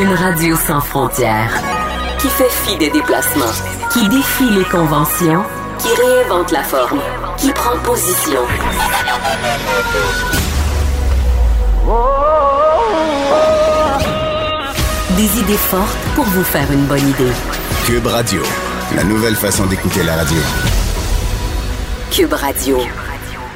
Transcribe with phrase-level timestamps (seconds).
[0.00, 1.50] Une radio sans frontières,
[2.20, 3.44] qui fait fi des déplacements,
[3.92, 5.42] qui défie les conventions,
[5.80, 7.00] qui réinvente la forme,
[7.36, 8.40] qui prend position.
[15.16, 17.32] Des idées fortes pour vous faire une bonne idée.
[17.84, 18.42] Cube Radio,
[18.94, 20.38] la nouvelle façon d'écouter la radio.
[22.12, 22.78] Cube Radio,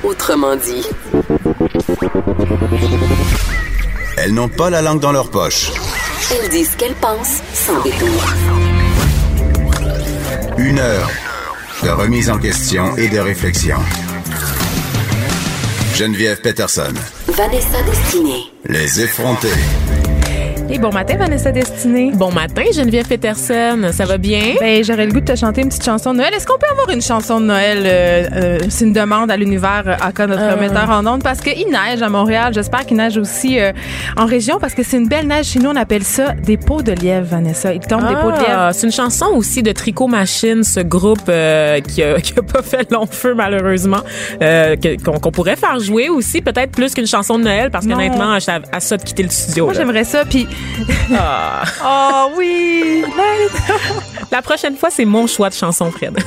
[0.02, 0.88] autrement dit.
[4.16, 5.70] Elles n'ont pas la langue dans leur poche.
[6.30, 8.08] Elles disent ce qu'elles pensent sans détour.
[10.58, 11.10] Une heure
[11.82, 13.76] de remise en question et de réflexion.
[15.94, 16.92] Geneviève Peterson.
[17.28, 18.44] Vanessa Destinée.
[18.66, 19.48] Les effrontés.
[20.70, 22.12] Et bon matin, Vanessa Destinée.
[22.14, 23.90] Bon matin, Geneviève Peterson.
[23.92, 24.54] Ça va bien?
[24.58, 26.32] Ben, j'aurais le goût de te chanter une petite chanson de Noël.
[26.34, 27.82] Est-ce qu'on peut avoir une chanson de Noël?
[27.84, 30.56] euh, euh, c'est une demande à l'univers euh, à notre Euh.
[30.58, 32.52] metteur en ondes parce qu'il neige à Montréal.
[32.54, 33.72] J'espère qu'il neige aussi euh,
[34.16, 35.46] en région parce que c'est une belle neige.
[35.46, 37.74] Chez nous, on appelle ça des pots de lièvre, Vanessa.
[37.74, 38.48] Il tombe des pots de lièvre.
[38.56, 42.42] Ah, c'est une chanson aussi de Tricot Machine, ce groupe euh, qui, a, qui a
[42.42, 44.00] pas fait long feu malheureusement,
[44.40, 48.38] euh, qu'on pourrait faire jouer aussi, peut-être plus qu'une chanson de Noël, parce qu'honnêtement, à,
[48.72, 49.64] à ça de quitter le studio.
[49.66, 50.24] Moi, j'aimerais ça.
[50.24, 50.46] Puis,
[51.14, 51.62] Ah.
[51.84, 53.04] oh oui!
[54.30, 56.18] La prochaine fois, c'est mon choix de chanson, Fred.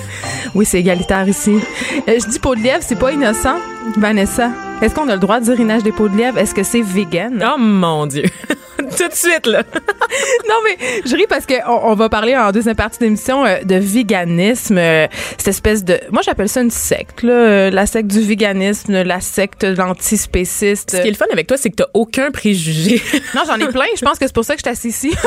[0.54, 1.60] Oui, c'est égalitaire ici.
[2.08, 3.58] Euh, je dis pot de lièvre, c'est pas innocent.
[3.98, 4.50] Vanessa,
[4.82, 6.38] est-ce qu'on a le droit de dire neige des pots de lièvre?
[6.38, 7.44] Est-ce que c'est vegan?
[7.46, 8.24] Oh mon Dieu.
[8.78, 9.64] Tout de suite, là.
[10.48, 13.76] non, mais je ris parce qu'on on va parler en deuxième partie d'émission euh, de
[13.76, 14.78] véganisme.
[14.78, 16.00] euh, cette espèce de.
[16.12, 17.34] Moi, j'appelle ça une secte, là.
[17.34, 20.92] euh, la secte du véganisme, la secte de l'antispéciste.
[20.92, 23.02] Ce qui est le fun avec toi, c'est que t'as aucun préjugé.
[23.34, 23.86] Non, j'en ai plein.
[23.98, 25.18] Je pense que c'est pour ça que je suis assise ici.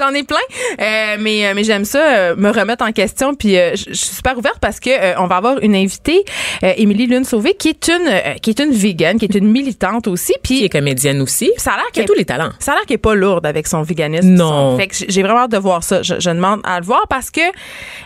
[0.00, 0.36] j'en ai plein.
[0.80, 3.34] Euh, mais mais j'aime ça, me remettre en question.
[3.34, 6.24] Puis je suis super ouverte parce que euh, on va avoir une invitée,
[6.62, 10.32] Émilie Lune Sauvé, qui est une qui est une vegan, qui est une militante aussi.
[10.44, 11.50] Qui est Puis comédienne aussi.
[11.56, 12.50] ça a l'air Qui a qu'elle- tous les talents.
[12.60, 14.28] ça a l'air qu'elle est pas lourde avec son véganisme.
[14.34, 14.72] Non.
[14.72, 16.02] Son- Fait que j'ai vraiment hâte de voir ça.
[16.02, 17.40] Je, je demande à le voir parce que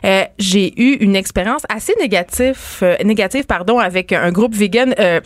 [0.06, 4.94] euh, j'ai eu une expérience assez négative, euh, négative pardon, avec un groupe vegan.
[4.98, 5.20] Euh,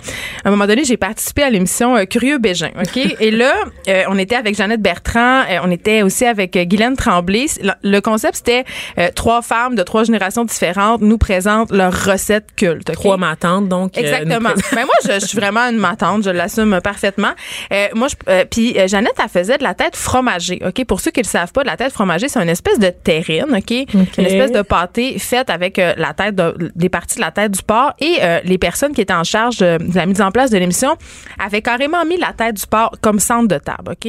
[0.44, 2.70] à un moment donné, j'ai participé à l'émission euh, Curieux Bégin.
[2.80, 2.96] Ok?
[3.20, 3.54] Et là,
[3.88, 5.42] euh, on était avec Jeannette Bertrand.
[5.48, 7.46] euh, on était aussi avec Guylaine Tremblay.
[7.62, 8.64] Le, le concept c'était
[8.98, 12.90] euh, trois femmes de trois générations différentes nous présentent leurs recettes cultes.
[12.92, 13.96] Trois matantes, donc.
[13.96, 14.50] Exactement.
[14.56, 17.32] nous ben moi, je, je suis vraiment une matante, je l'assume parfaitement.
[17.72, 20.60] Euh, moi, je, euh, puis euh, Jeannette, elle faisait de la tête fromagée.
[20.66, 22.78] Ok, pour ceux qui ne le savent pas, de la tête fromagée, c'est une espèce
[22.78, 23.54] de terrine.
[23.56, 27.30] Ok, une espèce de pâté faite avec euh, la tête, de, des parties de la
[27.30, 27.92] tête du porc.
[28.00, 30.58] Et euh, les personnes qui étaient en charge de, de la mise en place de
[30.58, 30.96] l'émission
[31.38, 33.92] avaient carrément mis la tête du porc comme centre de table.
[33.92, 34.06] Ok?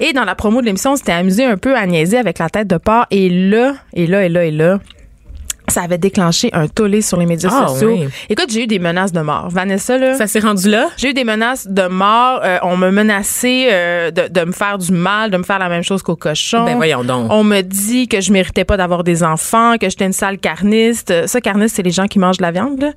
[0.00, 2.48] Et dans la promo de l'émission, on s'était amusé un peu à niaiser avec la
[2.48, 3.06] tête de porc.
[3.10, 4.78] Et là, et là, et là, et là
[5.68, 7.90] ça avait déclenché un tollé sur les médias Ah, sociaux.
[7.92, 8.08] oui.
[8.28, 9.48] Écoute, j'ai eu des menaces de mort.
[9.50, 10.14] Vanessa, là.
[10.14, 10.88] Ça s'est rendu là?
[10.96, 12.40] J'ai eu des menaces de mort.
[12.44, 15.68] Euh, on me menaçait euh, de, de me faire du mal, de me faire la
[15.68, 16.64] même chose qu'au cochon.
[16.64, 17.30] Ben voyons donc.
[17.30, 21.26] On me dit que je méritais pas d'avoir des enfants, que j'étais une sale carniste.
[21.26, 22.80] Ça, carniste, c'est les gens qui mangent de la viande.
[22.80, 22.92] là.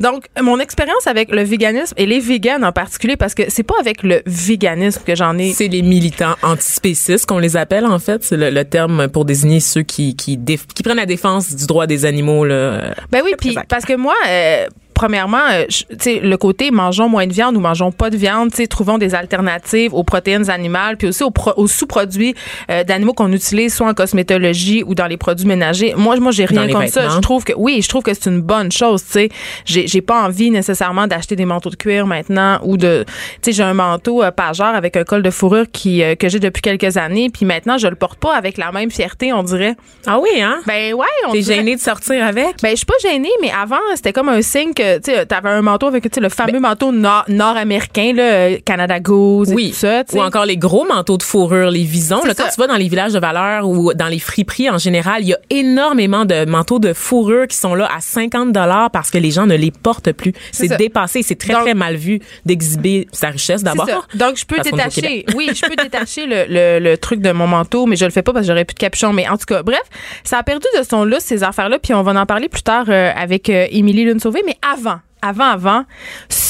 [0.00, 3.74] Donc, mon expérience avec le véganisme et les véganes en particulier, parce que c'est pas
[3.80, 5.52] avec le véganisme que j'en ai.
[5.52, 9.60] C'est les militants antispécistes qu'on les appelle en fait, c'est le, le terme pour désigner
[9.60, 12.94] ceux qui qui, qui prennent la défense du droit des animaux là.
[13.10, 17.08] Ben oui, puis parce que moi, euh, premièrement, euh, je- tu sais, le côté mangeons
[17.08, 20.50] moins de viande ou mangeons pas de viande, tu sais, trouvons des alternatives aux protéines
[20.50, 22.34] animales, puis aussi aux, pro- aux sous-produits
[22.70, 25.94] euh, d'animaux qu'on utilise soit en cosmétologie ou dans les produits ménagers.
[25.96, 27.08] Moi, moi, j'ai rien contre ça.
[27.10, 29.04] Je trouve que oui, je trouve que c'est une bonne chose.
[29.04, 29.28] Tu sais,
[29.66, 33.62] j'ai pas envie nécessairement d'acheter des manteaux de cuir maintenant ou de, tu sais, j'ai
[33.62, 36.96] un manteau euh, pageur avec un col de fourrure qui euh, que j'ai depuis quelques
[36.96, 39.74] années, puis maintenant je le porte pas avec la même fierté, on dirait.
[40.06, 40.60] Ah oui hein?
[40.66, 42.62] Ben ouais, on T'es dirait- gêné de sortir avec?
[42.62, 45.50] ben, je suis pas gênée, mais avant, c'était comme un signe que, tu sais, t'avais
[45.50, 49.70] un manteau avec, le fameux manteau nord- nord-américain, euh, Canada Goose et oui.
[49.70, 50.18] tout ça, tu sais.
[50.18, 52.24] Ou encore les gros manteaux de fourrure, les visons.
[52.24, 52.50] Là, quand ça.
[52.54, 55.34] tu vas dans les villages de valeur ou dans les friperies en général, il y
[55.34, 59.30] a énormément de manteaux de fourrure qui sont là à 50 dollars parce que les
[59.30, 60.32] gens ne les portent plus.
[60.52, 61.22] C'est dépassé.
[61.22, 64.06] C'est très, Donc- très mal vu d'exhiber sa richesse d'abord.
[64.14, 67.86] Donc, je peux détacher, oui, je peux détacher le, le, le truc de mon manteau,
[67.86, 69.12] mais je le fais pas parce que j'aurais plus de capuchon.
[69.12, 69.82] Mais en tout cas, bref,
[70.24, 72.84] ça a perdu de son lousse, ces affaires-là, puis on va en parler plus tard
[72.88, 74.42] euh, avec euh, Émilie Lune Sauvé.
[74.46, 75.84] Mais avant, avant, avant,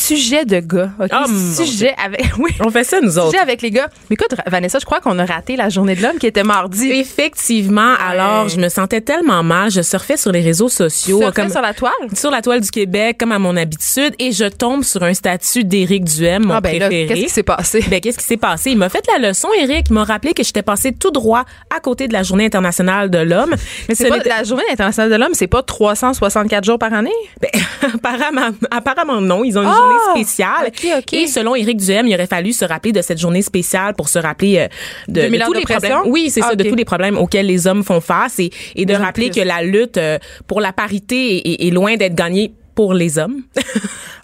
[0.06, 1.08] sujet de gars, OK?
[1.12, 2.50] Oh, mon sujet avec, oui.
[2.60, 3.30] On fait ça, nous autres.
[3.30, 3.88] Sujet avec les gars.
[4.10, 6.90] Mais écoute, Vanessa, je crois qu'on a raté la journée de l'homme qui était mardi.
[6.92, 7.94] Effectivement.
[8.08, 9.70] Alors, je me sentais tellement mal.
[9.70, 11.18] Je surfais sur les réseaux sociaux.
[11.20, 11.92] Surfais comme sur la toile?
[12.14, 15.64] sur la toile du Québec, comme à mon habitude, et je tombe sur un statut
[15.64, 17.06] d'Éric Duhem, mon Ah, ben là, préféré.
[17.08, 17.84] qu'est-ce qui s'est passé?
[17.88, 18.70] Ben, qu'est-ce qui s'est passé?
[18.70, 19.86] Il m'a fait la leçon, Éric.
[19.90, 21.44] Il m'a rappelé que j'étais passé tout droit
[21.74, 23.54] à côté de la Journée internationale de l'homme.
[23.88, 26.92] Mais Ce c'est pas n'était- la journée internationale de l'homme, c'est pas 364 jours par
[26.92, 27.10] année?
[27.40, 27.50] Ben,
[27.94, 29.44] apparemment, apparemment non.
[29.44, 29.74] Ils ont une Ah!
[29.76, 30.68] journée spéciale.
[30.68, 31.12] ok, ok.
[31.12, 34.18] Et selon Éric Duhem, il aurait fallu se rappeler de cette journée spéciale pour se
[34.18, 34.68] rappeler euh,
[35.08, 35.98] de, 2000 de ans tous de les problèmes.
[36.06, 36.70] Oui, c'est Ah, ça, de ok.
[36.70, 39.96] tous les problèmes auxquels les hommes font face et, et de rappeler que la lutte
[39.98, 43.42] euh, pour la parité est loin d'être gagnée pour les hommes.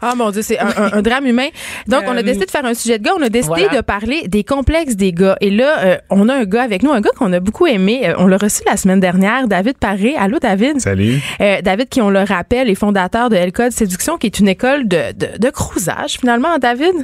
[0.05, 1.49] Ah mon Dieu, c'est un, un- un drame humain.
[1.87, 3.13] Donc, on a Euh, décidé de faire un sujet de gars.
[3.19, 3.77] On a décidé voilà.
[3.77, 5.37] de parler des complexes des gars.
[5.41, 8.03] Et là, euh, on a un gars avec nous, un gars qu'on a beaucoup aimé.
[8.09, 10.15] Euh, on l'a reçu la semaine dernière, David Paré.
[10.19, 10.81] Allô, David?
[10.81, 11.21] Salut.
[11.41, 14.89] Euh, David, qui on le rappelle, est fondateur de L-Code Séduction, qui est une école
[14.89, 16.95] de, de, de cruisage, finalement, David?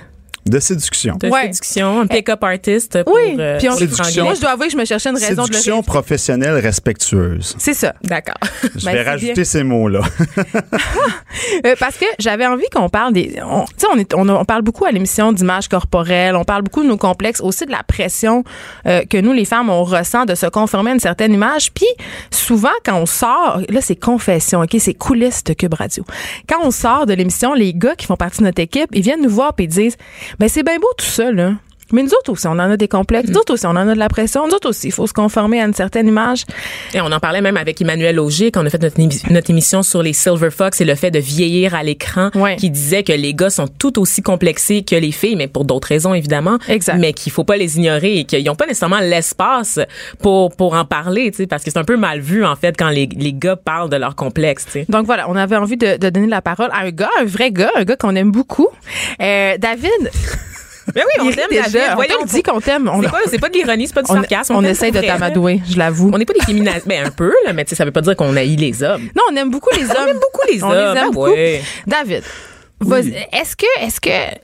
[0.48, 1.16] De séduction.
[1.20, 1.42] De Ouais.
[1.52, 3.36] séduction, un pick-up artist pour Oui.
[3.38, 4.24] euh, Puis on, Séduction.
[4.24, 7.54] moi, je dois avouer que je me cherchais une raison de le Séduction professionnelle respectueuse.
[7.58, 7.94] C'est ça.
[8.02, 8.34] D'accord.
[8.76, 9.44] Je Ben, vais rajouter bien.
[9.44, 10.00] ces mots-là.
[11.66, 13.36] Euh, parce que j'avais envie qu'on parle des.
[13.44, 16.44] on- Tu sais, on, est- on, a- on parle beaucoup à l'émission d'image corporelle, on
[16.44, 18.44] parle beaucoup de nos complexes, aussi de la pression
[18.86, 21.72] euh, que nous, les femmes, on ressent de se conformer à une certaine image.
[21.72, 21.86] Puis
[22.30, 24.76] souvent, quand on sort, là, c'est confession, OK?
[24.78, 26.04] C'est coulisses de Cube Radio.
[26.48, 29.22] Quand on sort de l'émission, les gars qui font partie de notre équipe, ils viennent
[29.22, 29.96] nous voir puis ils disent
[30.38, 31.54] Ben, c'est bien beau tout ça, là.
[31.92, 33.28] Mais nous autres aussi, on en a des complexes.
[33.30, 34.46] Nous autres aussi, on en a de la pression.
[34.46, 36.44] Nous autres aussi, il faut se conformer à une certaine image.
[36.94, 39.50] Et on en parlait même avec Emmanuel Auger quand on a fait notre, émi- notre
[39.50, 42.56] émission sur les Silver Fox et le fait de vieillir à l'écran, Ouais.
[42.56, 45.88] qui disait que les gars sont tout aussi complexés que les filles, mais pour d'autres
[45.88, 46.98] raisons évidemment, Exact.
[46.98, 49.80] mais qu'il faut pas les ignorer et qu'ils n'ont pas nécessairement l'espace
[50.20, 52.76] pour pour en parler, tu sais, parce que c'est un peu mal vu en fait
[52.78, 54.86] quand les, les gars parlent de leurs complexes, tu sais.
[54.88, 57.50] Donc voilà, on avait envie de, de donner la parole à un gars, un vrai
[57.50, 58.68] gars, un gars qu'on aime beaucoup.
[59.22, 60.10] Euh, David,
[60.98, 61.96] Mais oui, il rit déjà.
[62.20, 62.88] On dit qu'on t'aime.
[62.92, 64.54] On, C'est pas, c'est pas de l'ironie, c'est pas du on, sarcasme.
[64.56, 66.10] on fait, essaye de t'amadouer, je l'avoue.
[66.12, 68.00] On n'est pas des féministes, ben un peu là, mais tu sais, ça veut pas
[68.00, 69.02] dire qu'on haït les hommes.
[69.16, 69.96] Non, on aime beaucoup les hommes.
[70.02, 70.74] On aime beaucoup les On hommes.
[70.94, 71.30] les aime ah beaucoup.
[71.30, 71.62] ouais.
[71.86, 72.22] David,
[73.32, 74.36] est-ce que, est-ce que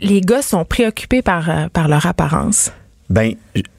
[0.00, 2.72] les gars sont préoccupés par, euh, par leur apparence?
[3.10, 3.34] Ben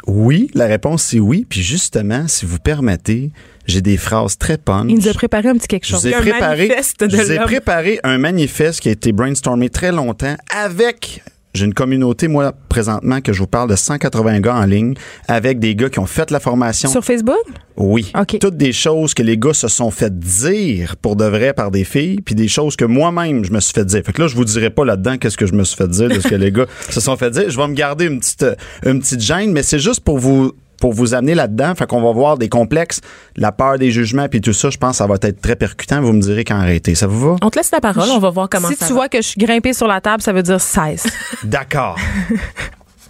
[0.06, 1.45] oui, la réponse c'est oui.
[1.50, 3.31] Puis justement, si vous permettez,
[3.65, 4.86] j'ai des phrases très punch.
[4.89, 6.01] Il nous a préparé un petit quelque Je chose.
[6.04, 7.45] vous ai Un préparé, manifeste de je vous ai l'homme.
[7.45, 13.21] préparé un manifeste qui a été brainstormé très longtemps avec j'ai une communauté, moi, présentement,
[13.21, 14.95] que je vous parle de 180 gars en ligne,
[15.27, 16.89] avec des gars qui ont fait la formation.
[16.89, 17.35] Sur Facebook?
[17.77, 18.11] Oui.
[18.19, 18.39] OK.
[18.39, 21.83] Toutes des choses que les gars se sont fait dire pour de vrai par des
[21.83, 24.01] filles, puis des choses que moi-même je me suis fait dire.
[24.03, 26.09] Fait que là, je vous dirai pas là-dedans qu'est-ce que je me suis fait dire
[26.09, 27.50] de ce que les gars se sont fait dire.
[27.50, 28.55] Je vais me garder une petite, euh,
[28.85, 30.53] une petite gêne, mais c'est juste pour vous
[30.83, 31.75] pour vous amener là-dedans.
[31.75, 33.00] Fait qu'on va voir des complexes,
[33.38, 34.69] la peur des jugements, puis tout ça.
[34.69, 36.01] Je pense que ça va être très percutant.
[36.01, 36.94] Vous me direz quand arrêter.
[36.94, 37.35] Ça vous va?
[37.41, 38.97] On te laisse la parole, on va voir comment si ça tu va.
[39.00, 41.03] vois que je suis grimpée sur la table, ça veut dire 16.
[41.45, 41.97] D'accord.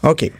[0.04, 0.32] OK.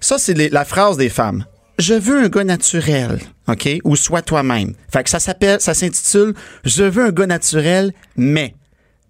[0.00, 1.44] Ça, c'est les- la phrase des femmes.
[1.78, 3.68] Je veux un gars naturel, OK?
[3.84, 4.74] Ou sois toi-même.
[4.92, 8.56] Fait que ça s'appelle, ça s'intitule Je veux un gars naturel, mais.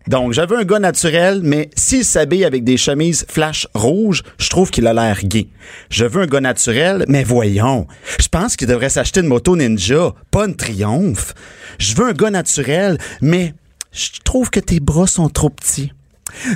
[0.09, 4.71] Donc, veux un gars naturel, mais s'il s'habille avec des chemises flash rouges, je trouve
[4.71, 5.49] qu'il a l'air gay.
[5.91, 7.87] Je veux un gars naturel, mais voyons.
[8.21, 11.35] Je pense qu'il devrait s'acheter une moto ninja, pas une triomphe.
[11.79, 13.55] Je veux un gars naturel, mais
[13.93, 15.93] je trouve que tes bras sont trop petits.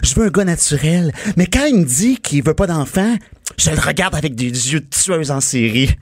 [0.03, 1.13] Je veux un gars naturel.
[1.37, 3.17] Mais quand il me dit qu'il veut pas d'enfant,
[3.59, 5.95] je le regarde avec des yeux de en série.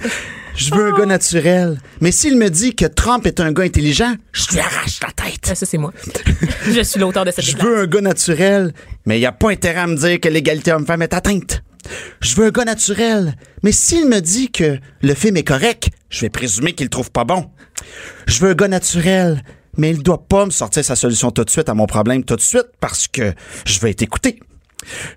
[0.56, 1.78] Je veux un gars naturel.
[2.00, 5.54] Mais s'il me dit que Trump est un gars intelligent, je lui arrache la tête.
[5.54, 5.92] Ça, c'est moi.
[6.66, 8.72] Je suis l'auteur de cette Je veux un gars naturel,
[9.04, 11.62] mais il n'y a pas intérêt à me dire que l'égalité homme-femme est atteinte.
[12.20, 16.22] Je veux un gars naturel, mais s'il me dit que le film est correct, je
[16.22, 17.50] vais présumer qu'il le trouve pas bon.
[18.26, 19.42] Je veux un gars naturel,
[19.76, 22.36] mais il doit pas me sortir sa solution tout de suite à mon problème tout
[22.36, 23.34] de suite parce que
[23.66, 24.40] je vais être écouté.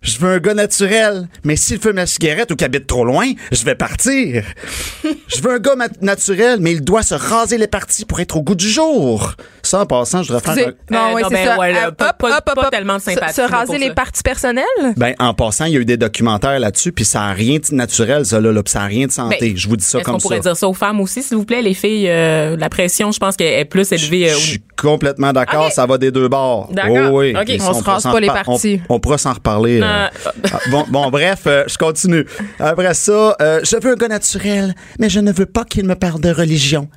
[0.02, 3.32] Je veux un gars naturel, mais s'il fume la cigarette ou qu'il habite trop loin,
[3.52, 4.44] je vais partir.
[5.04, 8.42] je veux un gars naturel, mais il doit se raser les parties pour être au
[8.42, 9.36] goût du jour.
[9.70, 10.74] Ça, en passant, je devrais faire.
[10.90, 11.92] Non, Euh, oui, c'est ben, ça.
[11.92, 13.94] pas- pas- pas tellement de sympathie, Se, raser les ça.
[13.94, 14.66] parties personnelles?
[14.98, 17.76] Ben, en passant, il y a eu des documentaires là-dessus, puis ça n'a rien de
[17.76, 19.38] naturel, ça, là, là puis ça n'a rien de santé.
[19.52, 20.42] Ben, je vous dis ça comme qu'on pourrait ça.
[20.50, 22.08] dire ça aux femmes aussi, s'il vous plaît, les filles?
[22.10, 24.32] euh, la pression, je pense qu'elle est plus élevée.
[24.32, 26.70] euh, Je suis complètement d'accord, ça va des deux bords.
[26.72, 27.10] D'accord.
[27.12, 27.36] Oh oui.
[27.40, 27.48] Ok.
[27.62, 28.82] On se pourra rase s'en pas les parties.
[28.90, 29.82] On, on pourra s'en reparler.
[29.84, 30.08] euh.
[30.52, 30.58] Ah,
[30.90, 32.26] bon, bref, je continue.
[32.60, 36.22] Après ça, je veux un gars naturel, mais je ne veux pas qu'il me parle
[36.22, 36.88] de religion,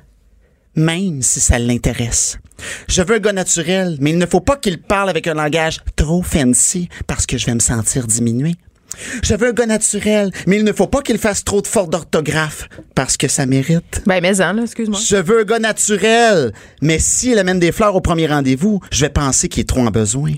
[0.75, 2.37] même si ça l'intéresse.
[2.87, 5.81] Je veux un gars naturel, mais il ne faut pas qu'il parle avec un langage
[5.95, 8.55] trop fancy parce que je vais me sentir diminué.
[9.23, 11.89] Je veux un gars naturel, mais il ne faut pas qu'il fasse trop de fautes
[11.89, 14.03] d'orthographe parce que ça mérite.
[14.05, 14.99] Ben, mais en, là, excuse-moi.
[15.03, 19.09] Je veux un gars naturel, mais s'il amène des fleurs au premier rendez-vous, je vais
[19.09, 20.33] penser qu'il est trop en besoin.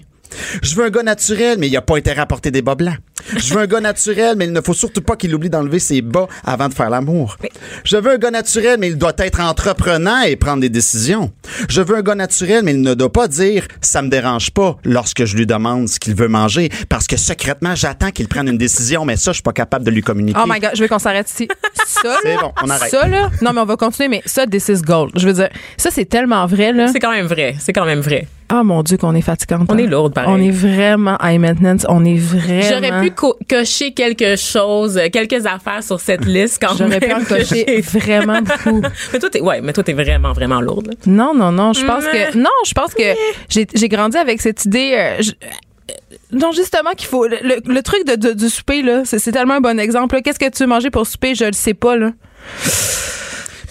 [0.61, 2.97] Je veux un gars naturel, mais il a pas intérêt à porter des bas blancs.
[3.37, 6.01] Je veux un gars naturel, mais il ne faut surtout pas qu'il oublie d'enlever ses
[6.01, 7.37] bas avant de faire l'amour.
[7.83, 11.31] Je veux un gars naturel, mais il doit être entreprenant et prendre des décisions.
[11.69, 14.77] Je veux un gars naturel, mais il ne doit pas dire ça me dérange pas
[14.83, 18.57] lorsque je lui demande ce qu'il veut manger, parce que secrètement j'attends qu'il prenne une
[18.57, 20.39] décision, mais ça je suis pas capable de lui communiquer.
[20.43, 21.47] Oh my god, je veux qu'on s'arrête ici.
[21.87, 22.91] Ça, C'est là, bon, on arrête.
[22.91, 25.11] ça, là, non, mais on va continuer, mais ça, this is gold.
[25.15, 26.87] Je veux dire, ça, c'est tellement vrai, là.
[26.91, 27.55] C'est quand même vrai.
[27.59, 28.27] C'est quand même vrai.
[28.47, 29.67] Ah, mon Dieu, qu'on est fatigante.
[29.69, 29.77] On hein.
[29.79, 30.29] est lourde, pareil.
[30.31, 31.85] On est vraiment high maintenance.
[31.89, 32.61] On est vraiment.
[32.61, 37.11] J'aurais pu co- cocher quelque chose, euh, quelques affaires sur cette liste quand J'aurais pu
[37.11, 38.81] en cocher vraiment beaucoup.
[39.13, 40.87] mais toi, t'es, ouais, mais toi, t'es vraiment, vraiment lourde.
[40.87, 40.93] là.
[41.07, 41.73] Non, non, non.
[41.73, 42.37] Je pense que.
[42.37, 43.03] Non, je pense que
[43.49, 44.95] j'ai grandi avec cette idée.
[44.95, 45.95] euh, je- euh,
[46.31, 47.25] non, justement, qu'il faut.
[47.27, 50.21] Le, le- le truc de, de- du souper, là, c'est tellement un bon exemple.
[50.21, 51.33] Qu'est-ce que tu veux manger pour souper?
[51.35, 52.11] Je le sais pas, là.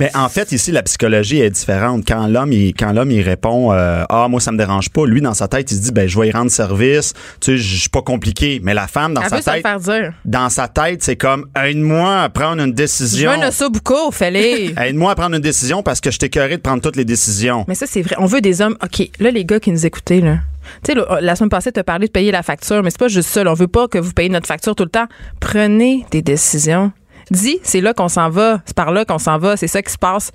[0.01, 2.05] Mais en fait, ici, la psychologie est différente.
[2.07, 5.07] Quand l'homme, il, quand l'homme, il répond, euh, ah, moi, ça me dérange pas.
[5.07, 7.13] Lui, dans sa tête, il se dit, ben, je vais y rendre service.
[7.41, 8.61] Tu sais, je suis pas compliqué.
[8.63, 10.13] Mais la femme, dans Elle sa tête, faire dire.
[10.25, 13.31] dans sa tête, c'est comme, aide-moi à prendre une Je décision.
[13.31, 13.43] veux un
[14.11, 14.75] fallait.
[14.89, 17.65] Aide-moi à prendre une décision parce que je t'ai de prendre toutes les décisions.
[17.69, 18.17] Mais ça, c'est vrai.
[18.19, 18.77] On veut des hommes.
[18.83, 20.39] OK, là, les gars qui nous écoutaient, là.
[20.83, 22.99] Tu sais, là, la semaine passée, tu as parlé de payer la facture, mais c'est
[22.99, 23.45] pas juste ça.
[23.45, 23.51] là.
[23.51, 25.07] On veut pas que vous payiez notre facture tout le temps.
[25.41, 26.93] Prenez des décisions.
[27.31, 28.61] Dis, c'est là qu'on s'en va.
[28.67, 29.57] C'est par là qu'on s'en va.
[29.57, 30.33] C'est ça qui se passe.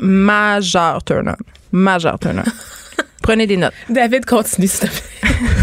[0.00, 1.36] Majeur turn on.
[1.72, 2.50] Majeur turn on.
[3.22, 3.74] Prenez des notes.
[3.88, 5.30] David, continue, s'il te plaît.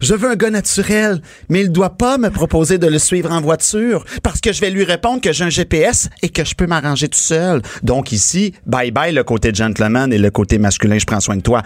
[0.00, 3.40] Je veux un gars naturel, mais il doit pas me proposer de le suivre en
[3.40, 6.66] voiture parce que je vais lui répondre que j'ai un GPS et que je peux
[6.66, 7.62] m'arranger tout seul.
[7.82, 11.42] Donc ici, bye bye le côté gentleman et le côté masculin, je prends soin de
[11.42, 11.62] toi.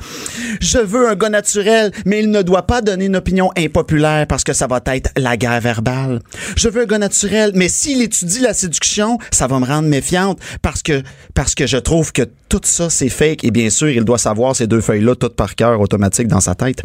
[0.61, 4.45] Je veux un gars naturel, mais il ne doit pas donner une opinion impopulaire parce
[4.45, 6.21] que ça va être la guerre verbale.
[6.57, 10.39] Je veux un gars naturel, mais s'il étudie la séduction, ça va me rendre méfiante
[10.63, 11.03] parce que
[11.35, 14.55] parce que je trouve que tout ça c'est fake et bien sûr, il doit savoir
[14.55, 16.83] ces deux feuilles là toutes par cœur automatique dans sa tête.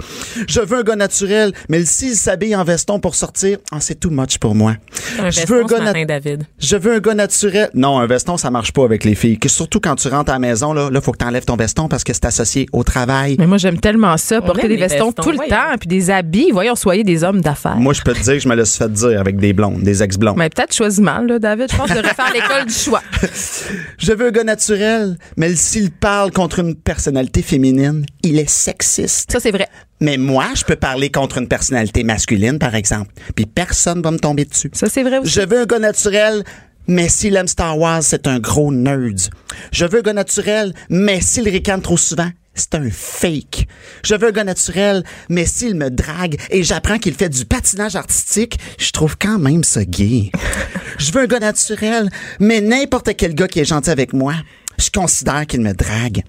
[0.47, 4.09] Je veux un gars naturel, mais s'il s'habille en veston pour sortir, ah, c'est too
[4.11, 4.75] much pour moi.
[5.19, 6.43] Un Je veston veux un gars nat- matin, David.
[6.59, 7.69] je veux un gars naturel.
[7.73, 9.39] Non, un veston, ça marche pas avec les filles.
[9.39, 11.87] Que surtout quand tu rentres à la maison, là, là, faut que t'enlèves ton veston
[11.87, 13.35] parce que c'est associé au travail.
[13.39, 15.49] Mais moi, j'aime tellement ça, porter des vestons vestons, tout le voyons.
[15.51, 16.51] temps, puis des habits.
[16.51, 17.75] Voyons, soyez des hommes d'affaires.
[17.77, 20.03] Moi, je peux te dire que je me suis fait dire avec des blondes, des
[20.03, 20.37] ex-blondes.
[20.37, 21.71] Mais peut-être choisis mal, là, David.
[21.71, 23.01] Je pense que je devrais faire l'école du choix.
[23.97, 29.31] Je veux un gars naturel, mais s'il parle contre une personnalité féminine, il est sexiste.
[29.31, 29.67] Ça, c'est vrai.
[30.01, 34.19] Mais moi, je peux parler contre une personnalité masculine, par exemple, puis personne va me
[34.19, 34.69] tomber dessus.
[34.73, 35.31] Ça, c'est vrai aussi.
[35.31, 36.43] Je veux un gars naturel,
[36.87, 39.29] mais s'il aime Star Wars, c'est un gros nerd.
[39.71, 43.67] Je veux un gars naturel, mais s'il ricane trop souvent, c'est un fake.
[44.03, 47.95] Je veux un gars naturel, mais s'il me drague et j'apprends qu'il fait du patinage
[47.95, 50.31] artistique, je trouve quand même ça gay.
[50.97, 52.09] je veux un gars naturel,
[52.39, 54.35] mais n'importe quel gars qui est gentil avec moi,
[54.77, 56.23] je considère qu'il me drague.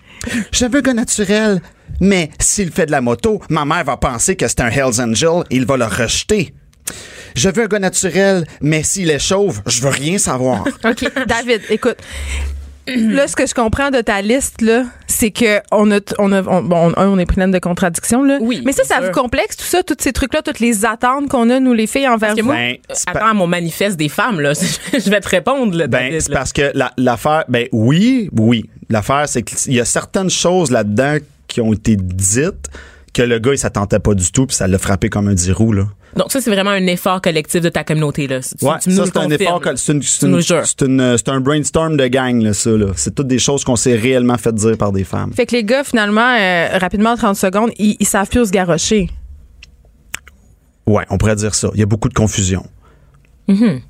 [0.53, 1.61] Je veux un gars naturel,
[2.01, 5.45] mais s'il fait de la moto, ma mère va penser que c'est un Hells Angel
[5.51, 6.55] il va le rejeter.
[7.35, 10.65] Je veux un gars naturel, mais s'il est chauve, je veux rien savoir.
[10.85, 11.99] OK, David, écoute.
[12.87, 16.43] Là, ce que je comprends de ta liste, là, c'est que on a, on a,
[16.43, 18.39] on, bon, un, on est plein de contradictions, là.
[18.41, 21.51] Oui, Mais ça, ça vous complexe, tout ça, tous ces trucs-là, toutes les attentes qu'on
[21.51, 22.47] a, nous, les filles, envers Parce que vous?
[22.49, 22.77] moi, Ben,
[23.07, 24.53] attends, mon manifeste des femmes, là.
[24.93, 28.69] je vais te répondre, là, Ben, c'est parce que la- l'affaire, ben oui, oui.
[28.89, 31.17] L'affaire, c'est qu'il y a certaines choses là-dedans
[31.49, 32.69] qui ont été dites
[33.13, 35.51] que le gars, il s'attendait pas du tout, puis ça l'a frappé comme un dix
[35.51, 35.85] roues, là.
[36.17, 38.41] Donc, ça, c'est vraiment un effort collectif de ta communauté, là.
[38.41, 40.65] Tu- Ouais, tu ça, c'est un effort, c'est une- c'est une- jures.
[40.65, 42.87] c'est une- c'est un brainstorm de gang, là, ça, là.
[42.97, 45.33] C'est toutes des choses qu'on s'est réellement fait dire par des femmes.
[45.35, 48.45] Fait que les gars, finalement, euh, rapidement, en 30 secondes, ils, ils savent plus où
[48.47, 49.11] se garrocher.
[50.87, 51.71] Ouais, on pourrait dire ça.
[51.75, 52.65] Il y a beaucoup de confusion.
[53.49, 53.81] Mm-hmm.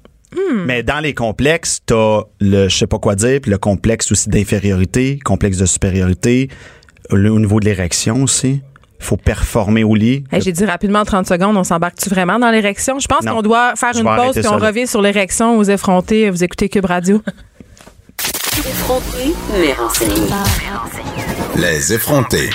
[0.67, 4.29] Mais dans les complexes, t'as le je sais pas quoi dire, puis le complexe aussi
[4.29, 6.49] d'infériorité, complexe de supériorité,
[7.11, 8.61] le- au niveau de l'érection aussi.
[8.99, 10.25] Faut performer au lit.
[10.33, 12.99] Hey, J'ai dit rapidement en 30 secondes, on s'embarque-tu vraiment dans l'érection?
[12.99, 16.31] Je pense qu'on doit faire Je une pause puis on revient sur l'érection aux effrontés.
[16.31, 17.23] Vous écoutez Cube Radio.
[18.59, 20.23] Effronté, mais renseigné.
[21.57, 22.51] Les effrontés.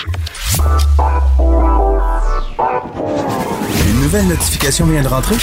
[3.88, 5.36] Une nouvelle notification vient de rentrer?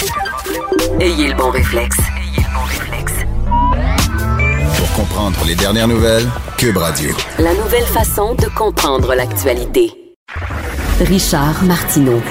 [0.99, 1.97] Ayez le bon réflexe.
[2.17, 3.13] Ayez le bon réflexe.
[4.77, 6.27] Pour comprendre les dernières nouvelles,
[6.57, 7.11] Cube Radio.
[7.39, 9.93] La nouvelle façon de comprendre l'actualité.
[10.99, 12.21] Richard Martineau.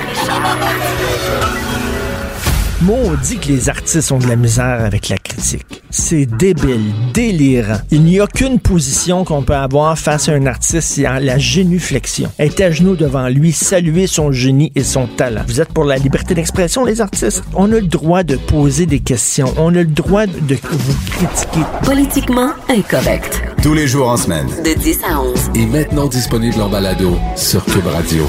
[2.83, 5.83] Maudit que les artistes ont de la misère avec la critique.
[5.91, 7.79] C'est débile, délirant.
[7.91, 12.31] Il n'y a qu'une position qu'on peut avoir face à un artiste, c'est la génuflexion.
[12.39, 15.43] Être à genoux devant lui, saluer son génie et son talent.
[15.49, 17.43] Vous êtes pour la liberté d'expression, les artistes?
[17.57, 19.53] On a le droit de poser des questions.
[19.57, 21.67] On a le droit de vous critiquer.
[21.83, 23.43] Politiquement incorrect.
[23.61, 24.47] Tous les jours en semaine.
[24.65, 25.51] De 10 à 11.
[25.57, 28.25] est maintenant disponible en balado sur Cube Radio.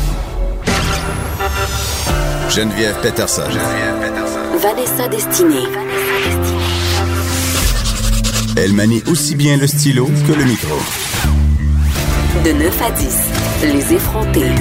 [2.50, 3.44] Geneviève Peterson.
[3.44, 4.09] Geneviève Peterson.
[4.62, 5.64] Vanessa Destinée.
[8.58, 10.76] Elle manie aussi bien le stylo que le micro.
[12.44, 14.52] De 9 à 10, les effrontés.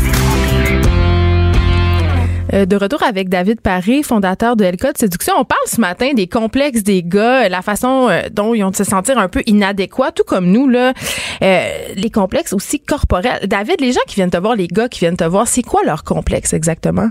[2.55, 5.35] Euh, de retour avec David Paré, fondateur de LK de Séduction.
[5.37, 8.71] On parle ce matin des complexes des gars, euh, la façon euh, dont ils ont
[8.71, 10.93] de se sentir un peu inadéquats, tout comme nous, là.
[11.41, 13.49] les complexes aussi corporels.
[13.49, 15.83] David, les gens qui viennent te voir, les gars qui viennent te voir, c'est quoi
[15.85, 17.11] leur complexe exactement?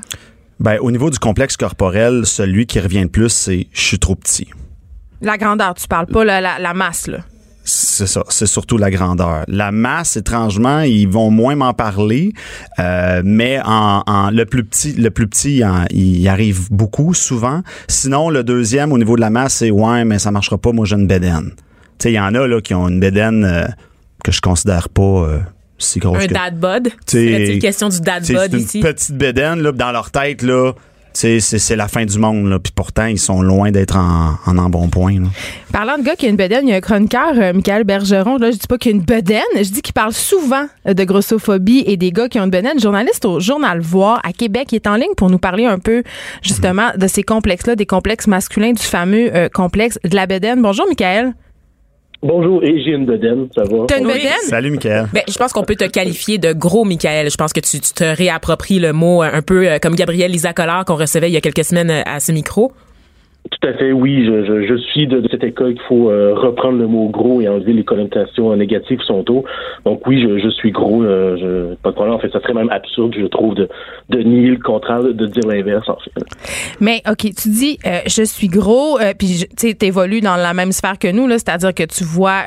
[0.59, 4.15] Ben, au niveau du complexe corporel, celui qui revient le plus, c'est je suis trop
[4.15, 4.47] petit.
[5.21, 7.19] La grandeur, tu parles pas la, la, la masse, là.
[7.69, 9.43] C'est ça, c'est surtout la grandeur.
[9.49, 12.31] La masse, étrangement, ils vont moins m'en parler,
[12.79, 15.61] euh, mais en, en, le plus petit, le plus petit,
[15.91, 17.63] il arrive beaucoup souvent.
[17.89, 20.71] Sinon, le deuxième au niveau de la masse, c'est ouais, mais ça marchera pas.
[20.71, 21.51] Moi, j'ai une bédaine.
[21.55, 23.67] Tu sais, il y en a là qui ont une bédaine euh,
[24.23, 25.01] que je considère pas.
[25.01, 25.39] Euh,
[25.79, 26.89] un que, dad bod?
[27.05, 28.79] C'est une question du dad bod ici.
[28.79, 30.73] Une petite bédaine là, dans leur tête là
[31.17, 32.59] c'est la fin du monde, là.
[32.59, 35.19] Puis pourtant, ils sont loin d'être en, en embonpoint.
[35.19, 35.27] Là.
[35.71, 38.37] Parlant de gars qui a une bedaine, il y a un chroniqueur, euh, Michael Bergeron.
[38.37, 40.93] Là, je dis pas qu'il y a une bedaine, je dis qu'il parle souvent euh,
[40.93, 42.79] de grossophobie et des gars qui ont une bedaine.
[42.79, 46.03] Journaliste au Journal Voir à Québec, il est en ligne pour nous parler un peu,
[46.43, 50.61] justement, de ces complexes-là, des complexes masculins, du fameux euh, complexe de la bedaine.
[50.61, 51.33] Bonjour, Michael.
[52.23, 53.85] Bonjour, et j'ai une bedaine, ça va?
[53.87, 54.31] T'as une bedaine?
[54.43, 55.07] Salut, Michael.
[55.13, 57.29] Ben, je pense qu'on peut te qualifier de gros, Michael.
[57.29, 60.85] Je pense que tu, tu te réappropries le mot un peu comme Gabriel Lisa Collard
[60.85, 62.71] qu'on recevait il y a quelques semaines à ce micro.
[63.51, 64.25] Tout à fait, oui.
[64.25, 67.41] Je, je, je suis de, de, cette école qu'il faut euh, reprendre le mot gros
[67.41, 69.43] et enlever les connotations négatives sont tôt.
[69.85, 71.03] Donc oui, je, je suis gros.
[71.03, 72.15] Euh, je, pas de problème.
[72.15, 73.69] En fait, ça serait même absurde, je trouve, de,
[74.09, 76.11] de nier le contraire, de dire l'inverse, en fait.
[76.79, 80.71] Mais OK, tu dis euh, je suis gros, euh, puis tu évolues dans la même
[80.71, 82.37] sphère que nous, là, c'est-à-dire que tu vois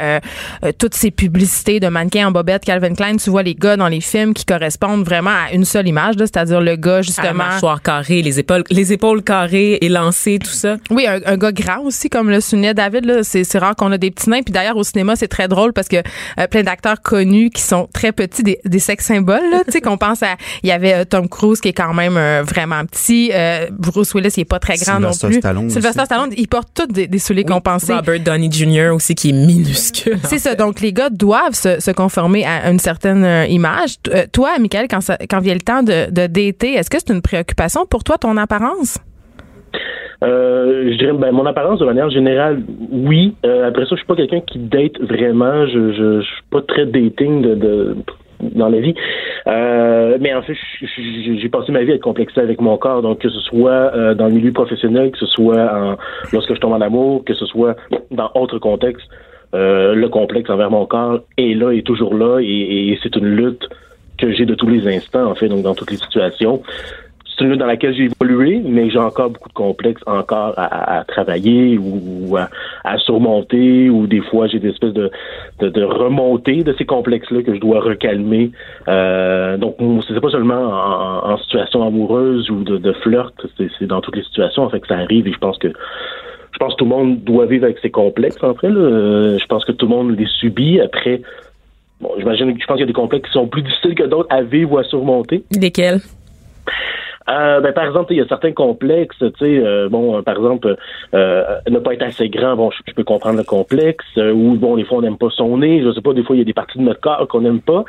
[0.78, 4.00] toutes ces publicités de mannequins en bobette Calvin Klein, tu vois les gars dans les
[4.00, 7.28] films qui correspondent vraiment à une seule image, c'est-à-dire le gars justement.
[7.28, 10.76] À la mâchoire carrée, les épaules, les épaules carrées, élancées, tout ça.
[10.90, 13.04] Oui, un, un, gars grand aussi, comme le soulignait David.
[13.04, 14.42] Là, c'est, c'est rare qu'on a des petits nains.
[14.42, 17.88] Puis d'ailleurs, au cinéma, c'est très drôle parce que euh, plein d'acteurs connus qui sont
[17.92, 19.40] très petits, des, des sex symboles.
[19.66, 20.36] Tu sais, qu'on pense à...
[20.62, 23.30] Il y avait euh, Tom Cruise qui est quand même euh, vraiment petit.
[23.70, 25.38] Bruce Willis, il est pas très grand Sylvester non plus.
[25.40, 26.06] Stallone Sylvester aussi.
[26.06, 27.94] Stallone, il porte tous des, des souliers Oui, compensés.
[27.94, 28.90] Robert Downey Jr.
[28.94, 30.18] aussi, qui est minuscule.
[30.24, 30.54] C'est ça.
[30.54, 33.96] Donc, les gars doivent se, se conformer à une certaine euh, image.
[34.08, 37.12] Euh, toi, Michael, quand, ça, quand vient le temps de, de dater, est-ce que c'est
[37.12, 38.98] une préoccupation pour toi, ton apparence?
[40.22, 43.34] Euh, je dirais, ben, mon apparence de manière générale, oui.
[43.46, 45.66] Euh, après ça, je suis pas quelqu'un qui date vraiment.
[45.66, 47.96] Je, je, je suis pas très dating de, de
[48.40, 48.94] dans la vie.
[49.46, 53.02] Euh, mais en fait, j'ai passé ma vie à être complexé avec mon corps.
[53.02, 55.96] Donc, que ce soit euh, dans le milieu professionnel, que ce soit en,
[56.32, 57.76] lorsque je tombe en amour, que ce soit
[58.10, 59.06] dans autre contexte,
[59.54, 62.44] euh, le complexe envers mon corps est là, est toujours là, et,
[62.90, 63.68] et c'est une lutte
[64.16, 66.62] que j'ai de tous les instants, en fait, donc dans toutes les situations
[67.36, 71.04] c'est une lutte dans laquelle j'ai évolué, mais j'ai encore beaucoup de complexes encore à,
[71.06, 75.10] travailler ou, à, surmonter, ou des fois j'ai des espèces de,
[75.60, 78.50] de, de remontées de ces complexes-là que je dois recalmer.
[78.88, 80.70] Euh, donc c'est pas seulement
[81.24, 84.88] en, situation amoureuse ou de, flirt, c'est c'est dans toutes les situations en fait que
[84.88, 87.78] ça arrive et je pense que je pense que tout le monde doit vivre avec
[87.78, 88.68] ses complexes en fait.
[88.68, 88.80] Là.
[88.80, 91.22] Euh, Je pense que tout le monde les subit après.
[92.00, 94.28] Bon, j'imagine je pense qu'il y a des complexes qui sont plus difficiles que d'autres
[94.34, 95.44] à vivre ou à surmonter.
[95.58, 96.00] Lesquels?
[97.30, 100.36] Euh, ben, par exemple, il y a certains complexes, tu sais, euh, bon, euh, par
[100.36, 100.76] exemple,
[101.14, 104.76] euh, ne pas être assez grand, bon, je, peux comprendre le complexe, euh, ou bon,
[104.76, 106.44] des fois on n'aime pas son nez, je sais pas, des fois il y a
[106.44, 107.84] des parties de notre corps qu'on n'aime pas.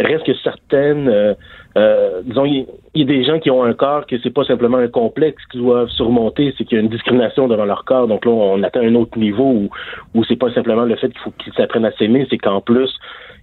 [0.00, 2.66] Reste que certaines, euh, disons, il
[2.96, 5.60] y, a des gens qui ont un corps que c'est pas simplement un complexe qu'ils
[5.60, 8.08] doivent surmonter, c'est qu'il y a une discrimination devant leur corps.
[8.08, 9.70] Donc là, on atteint un autre niveau où,
[10.14, 12.90] où c'est pas simplement le fait qu'il faut qu'ils s'apprennent à s'aimer, c'est qu'en plus,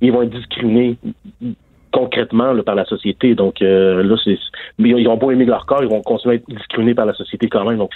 [0.02, 0.98] ils vont être discriminés
[1.92, 3.36] concrètement là, par la société.
[3.36, 4.38] Donc euh, là, c'est
[4.78, 7.14] mais ils ont beau aimer leur corps, ils vont continuer à être discriminés par la
[7.14, 7.78] société quand même.
[7.78, 7.92] Donc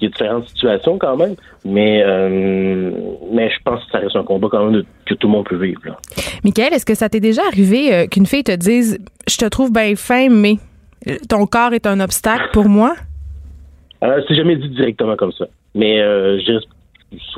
[0.00, 2.90] il y a différentes situations quand même, mais euh,
[3.32, 5.46] mais je pense que ça reste un combat quand même de- que tout le monde
[5.48, 5.80] peut vivre.
[5.84, 5.96] Là.
[6.44, 8.98] Michael, est-ce que ça t'est déjà arrivé euh, qu'une fille te dise
[9.28, 10.54] Je te trouve bien fin, mais
[11.08, 12.94] euh, ton corps est un obstacle pour moi?
[14.04, 16.52] Euh, c'est jamais dit directement comme ça, mais euh, je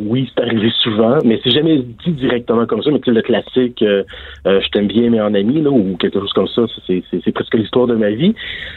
[0.01, 2.91] oui, c'est arrivé souvent, mais c'est jamais dit directement comme ça.
[2.91, 4.03] Mais tu sais, le classique, euh,
[4.47, 7.21] euh, je t'aime bien, mais en ami, là, ou quelque chose comme ça, c'est, c'est,
[7.25, 8.35] c'est presque l'histoire de ma vie.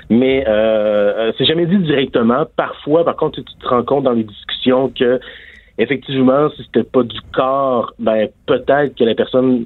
[0.09, 2.45] Mais euh, euh, c'est jamais dit directement.
[2.55, 5.19] Parfois, par contre, tu te rends compte dans les discussions que
[5.79, 9.65] effectivement, si c'était pas du corps, ben peut-être que la personne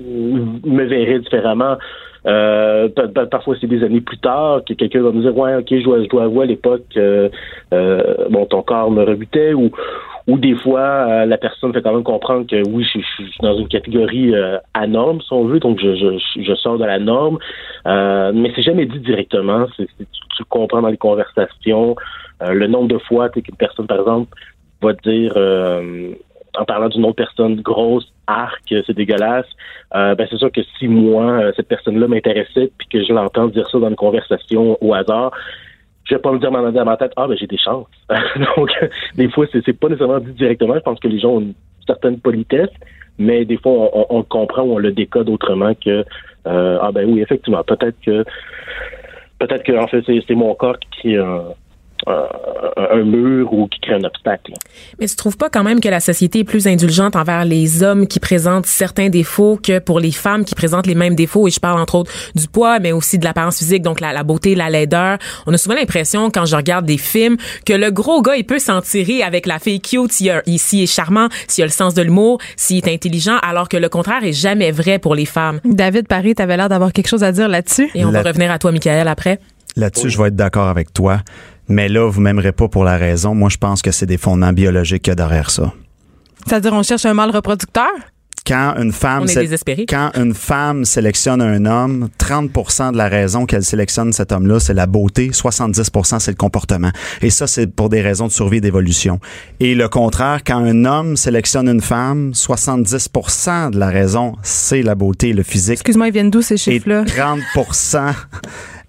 [0.00, 1.76] me verrait différemment.
[2.24, 5.56] Euh, pa- pa- parfois c'est des années plus tard que quelqu'un va me dire ouais
[5.56, 7.28] ok je dois je dois à l'époque euh,
[7.74, 9.72] euh, bon ton corps me rebutait ou
[10.26, 13.40] ou des fois euh, la personne fait quand même comprendre que oui, je, je suis
[13.40, 16.98] dans une catégorie euh, anorme, si on veut, donc je, je, je sors de la
[16.98, 17.38] norme,
[17.86, 19.66] euh, mais c'est jamais dit directement.
[19.76, 21.94] Tu, comprends dans les conversations
[22.40, 24.34] le nombre de fois qu'une personne, par exemple,
[24.80, 25.36] va dire
[26.58, 29.46] en parlant d'une autre personne grosse, arc, c'est dégueulasse,
[29.94, 33.68] euh, ben c'est sûr que si moi, cette personne-là m'intéressait, puis que je l'entends dire
[33.70, 35.32] ça dans une conversation au hasard,
[36.04, 37.86] je vais pas me dire dans ma tête, ah ben j'ai des chances.
[38.56, 38.70] Donc,
[39.14, 40.74] des fois, c'est, pas nécessairement dit directement.
[40.74, 41.54] Je pense que les gens ont une
[41.86, 42.70] certaine politesse,
[43.18, 46.04] mais des fois, on, le comprend ou on le décode autrement que
[46.46, 48.24] euh, ah ben oui, effectivement, peut-être que
[49.38, 51.18] peut-être que en fait c'est, mon corps qui crée
[52.06, 52.28] un,
[52.76, 54.52] un- mur ou qui crée un obstacle.
[55.00, 58.06] Mais tu trouves pas quand même que la société est plus indulgente envers les hommes
[58.06, 61.46] qui présentent certains défauts que pour les femmes qui présentent les mêmes défauts?
[61.48, 64.22] Et je parle entre autres du poids, mais aussi de l'apparence physique, donc la, la
[64.22, 65.18] beauté, la laideur.
[65.46, 67.36] On a souvent l'impression, quand je regarde des films,
[67.66, 70.86] que le gros gars, il peut s'en tirer avec la fille cute s'il, s'il est
[70.86, 74.32] charmant, s'il a le sens de l'humour, s'il est intelligent, alors que le contraire est
[74.32, 75.60] jamais vrai pour les femmes.
[75.64, 77.90] David Paris, t'avais l'air d'avoir quelque chose à dire là-dessus.
[77.94, 79.38] Et on La- va revenir à toi, Michael, après.
[79.76, 81.20] Là-dessus, je vais être d'accord avec toi.
[81.68, 83.34] Mais là, vous m'aimerez pas pour la raison.
[83.34, 85.72] Moi, je pense que c'est des fondements biologiques qu'il y a derrière ça.
[86.46, 87.90] C'est-à-dire, on cherche un mâle reproducteur?
[88.44, 89.26] Quand une femme
[89.88, 94.74] quand une femme sélectionne un homme, 30% de la raison qu'elle sélectionne cet homme-là, c'est
[94.74, 96.90] la beauté, 70% c'est le comportement.
[97.20, 99.20] Et ça c'est pour des raisons de survie et d'évolution.
[99.60, 104.96] Et le contraire, quand un homme sélectionne une femme, 70% de la raison, c'est la
[104.96, 105.74] beauté le physique.
[105.74, 107.04] Excuse-moi, ils viennent d'où ces Et chiffres-là?
[107.04, 108.12] 30%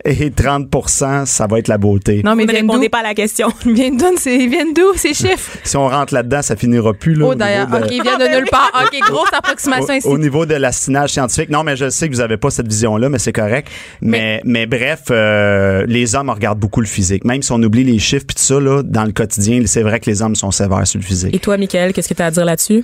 [0.05, 2.21] et 30% ça va être la beauté.
[2.23, 3.49] Non, mais Vous ne répondez pas à la question.
[3.65, 5.57] Ils viennent d'où, ces- chiffres?
[5.63, 7.25] Si on rentre là-dedans, ça finira plus là.
[7.27, 7.67] Oh, au d'ailleurs.
[7.67, 8.71] niveau de- OK, ils viennent de nulle part.
[8.85, 10.07] OK, grosse approximation ici.
[10.07, 11.49] au, au niveau de l'assinage scientifique.
[11.49, 13.69] Non, mais je sais que vous avez pas cette vision-là, mais c'est correct.
[14.01, 17.23] Mais, mais, bref, euh, les hommes regardent beaucoup le physique.
[17.25, 19.99] Même si on oublie les chiffres puis tout ça, là, dans le quotidien, c'est vrai
[19.99, 21.33] que les hommes sont sévères sur le physique.
[21.35, 22.83] Et toi, Michael, qu'est-ce que tu as à dire là-dessus?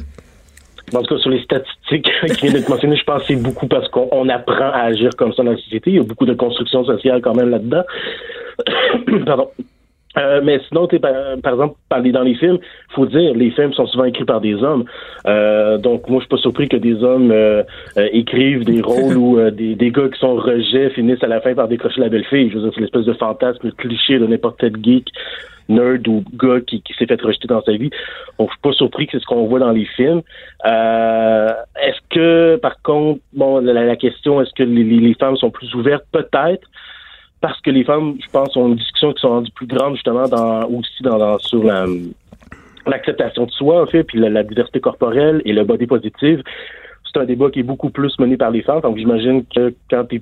[0.93, 3.67] En tout cas, sur les statistiques qui viennent d'être mentionnées, je pense que c'est beaucoup
[3.67, 5.91] parce qu'on on apprend à agir comme ça dans la société.
[5.91, 7.84] Il y a beaucoup de construction sociale quand même là-dedans.
[9.25, 9.49] Pardon.
[10.19, 11.75] Euh, mais sinon, par, par exemple,
[12.12, 12.60] dans les films,
[12.93, 14.84] faut dire, les films sont souvent écrits par des hommes.
[15.27, 17.63] Euh, donc, moi, je suis pas surpris que des hommes euh,
[17.97, 21.39] euh, écrivent des rôles où euh, des, des gars qui sont rejets finissent à la
[21.41, 22.49] fin par décrocher la belle fille.
[22.49, 25.08] Je veux dire, c'est l'espèce de fantasme, le cliché de n'importe quel geek,
[25.69, 27.91] nerd ou gars qui, qui s'est fait rejeter dans sa vie.
[28.38, 30.21] Donc, je suis pas surpris que c'est ce qu'on voit dans les films.
[30.65, 35.73] Est-ce que, par contre, bon, la, la question, est-ce que les- les femmes sont plus
[35.75, 36.05] ouvertes?
[36.12, 36.67] Peut-être
[37.41, 40.28] parce que les femmes, je pense, ont une discussion qui sont rendues plus grande justement
[40.28, 41.86] dans aussi dans, dans- sur la
[42.86, 46.41] l'acceptation de soi en fait, puis la, la diversité corporelle et le body positive.
[47.12, 48.82] C'est un débat qui est beaucoup plus mené par les femmes.
[48.82, 50.21] Donc j'imagine que quand tu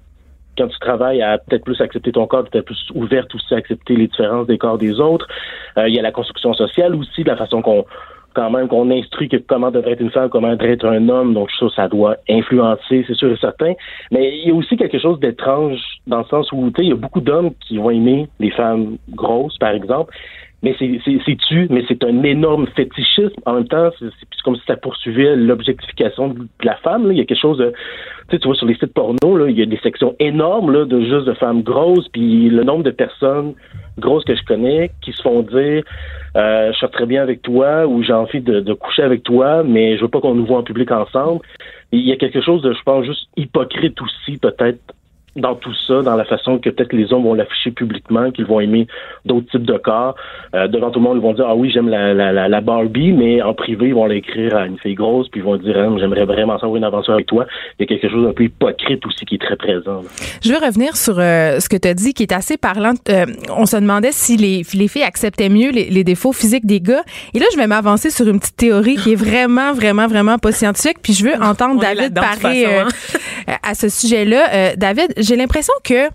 [0.57, 3.95] quand tu travailles à peut-être plus accepter ton corps, peut-être plus ouverte aussi à accepter
[3.95, 5.27] les différences des corps des autres.
[5.77, 7.85] Euh, il y a la construction sociale aussi, de la façon qu'on
[8.37, 11.33] quand même qu'on instruit comment devrait être une femme, comment devrait être un homme.
[11.33, 13.73] Donc ça, ça doit influencer, c'est sûr et certain.
[14.11, 16.89] Mais il y a aussi quelque chose d'étrange dans le sens où tu sais, il
[16.89, 20.13] y a beaucoup d'hommes qui vont aimer les femmes grosses, par exemple.
[20.63, 23.39] Mais c'est tu, mais c'est un énorme fétichisme.
[23.45, 24.09] En même temps, c'est
[24.43, 27.05] comme si ça poursuivait l'objectification de la femme.
[27.05, 27.13] là.
[27.13, 27.73] Il y a quelque chose de,
[28.29, 30.99] tu vois sur les sites porno, là, il y a des sections énormes là, de
[31.01, 33.53] juste de femmes grosses, puis le nombre de personnes
[33.99, 35.83] grosses que je connais qui se font dire,
[36.35, 39.97] euh, je très bien avec toi ou j'ai envie de, de coucher avec toi, mais
[39.97, 41.41] je veux pas qu'on nous voit en public ensemble.
[41.91, 44.79] Il y a quelque chose de, je pense, juste hypocrite aussi, peut-être
[45.37, 48.59] dans tout ça, dans la façon que peut-être les hommes vont l'afficher publiquement, qu'ils vont
[48.59, 48.87] aimer
[49.25, 50.15] d'autres types de corps.
[50.55, 52.61] Euh, devant tout le monde, ils vont dire ah oui j'aime la, la, la, la
[52.61, 55.75] Barbie, mais en privé ils vont l'écrire à une fille grosse, puis ils vont dire
[55.77, 57.45] Ah, j'aimerais vraiment savoir une aventure avec toi.
[57.79, 60.01] Il y a quelque chose d'un peu hypocrite aussi qui est très présent.
[60.01, 60.09] là.
[60.43, 62.93] Je veux revenir sur euh, ce que tu as dit qui est assez parlant.
[63.09, 66.79] Euh, on se demandait si les, les filles acceptaient mieux les, les défauts physiques des
[66.79, 67.03] gars.
[67.33, 70.51] Et là, je vais m'avancer sur une petite théorie qui est vraiment, vraiment, vraiment pas
[70.51, 70.97] scientifique.
[71.01, 72.97] Puis je veux entendre On David parler façon,
[73.49, 74.53] euh, à ce sujet-là.
[74.53, 76.07] Euh, David, j'ai l'impression que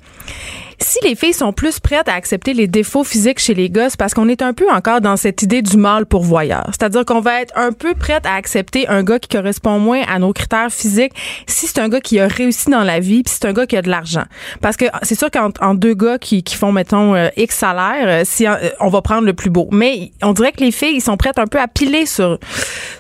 [0.81, 3.97] si les filles sont plus prêtes à accepter les défauts physiques chez les gars, c'est
[3.97, 6.65] parce qu'on est un peu encore dans cette idée du mâle pourvoyeur.
[6.71, 10.19] C'est-à-dire qu'on va être un peu prête à accepter un gars qui correspond moins à
[10.19, 11.13] nos critères physiques
[11.47, 13.77] si c'est un gars qui a réussi dans la vie puis c'est un gars qui
[13.77, 14.25] a de l'argent.
[14.61, 18.49] Parce que c'est sûr qu'en deux gars qui, font, mettons, euh, X salaire, euh, si,
[18.49, 19.69] euh, on va prendre le plus beau.
[19.71, 22.39] Mais on dirait que les filles, ils sont prêtes un peu à piler sur,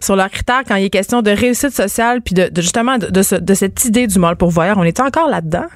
[0.00, 3.22] sur leurs critères quand il est question de réussite sociale puis de, justement de, de,
[3.22, 4.76] ce- de cette idée du mâle pourvoyeur.
[4.78, 5.66] On est encore là-dedans?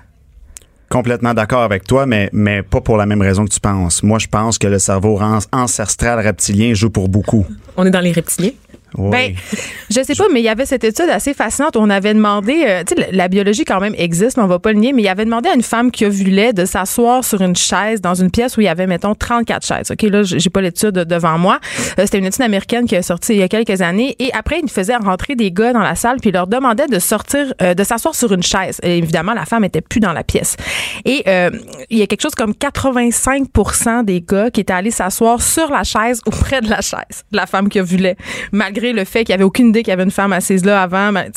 [0.96, 4.02] Complètement d'accord avec toi, mais, mais pas pour la même raison que tu penses.
[4.02, 5.20] Moi, je pense que le cerveau
[5.52, 7.44] ancestral reptilien joue pour beaucoup.
[7.76, 8.52] On est dans les reptiliens.
[8.98, 9.11] Oui.
[9.11, 9.35] Ben,
[9.90, 12.82] je sais pas, mais il y avait cette étude assez fascinante on avait demandé, euh,
[12.85, 15.24] tu sais, la, biologie quand même existe, on va pas le nier, mais il avait
[15.24, 18.61] demandé à une femme qui ovulait de s'asseoir sur une chaise dans une pièce où
[18.61, 19.90] il y avait, mettons, 34 chaises.
[19.90, 21.59] OK, là, j'ai pas l'étude devant moi.
[21.98, 24.14] Euh, C'était une étude américaine qui a sorti il y a quelques années.
[24.18, 26.98] Et après, il faisait rentrer des gars dans la salle puis il leur demandait de
[26.98, 28.78] sortir, euh, de s'asseoir sur une chaise.
[28.82, 30.56] Et évidemment, la femme était plus dans la pièce.
[31.04, 31.50] Et euh,
[31.90, 35.85] il y a quelque chose comme 85% des gars qui étaient allés s'asseoir sur la
[35.85, 38.16] chaise ou près de la chaise de la femme qui ovulait,
[38.52, 40.83] malgré le fait qu'il y avait aucune idée qu'il y avait une femme assise là
[40.83, 41.12] avant.
[41.12, 41.31] ben,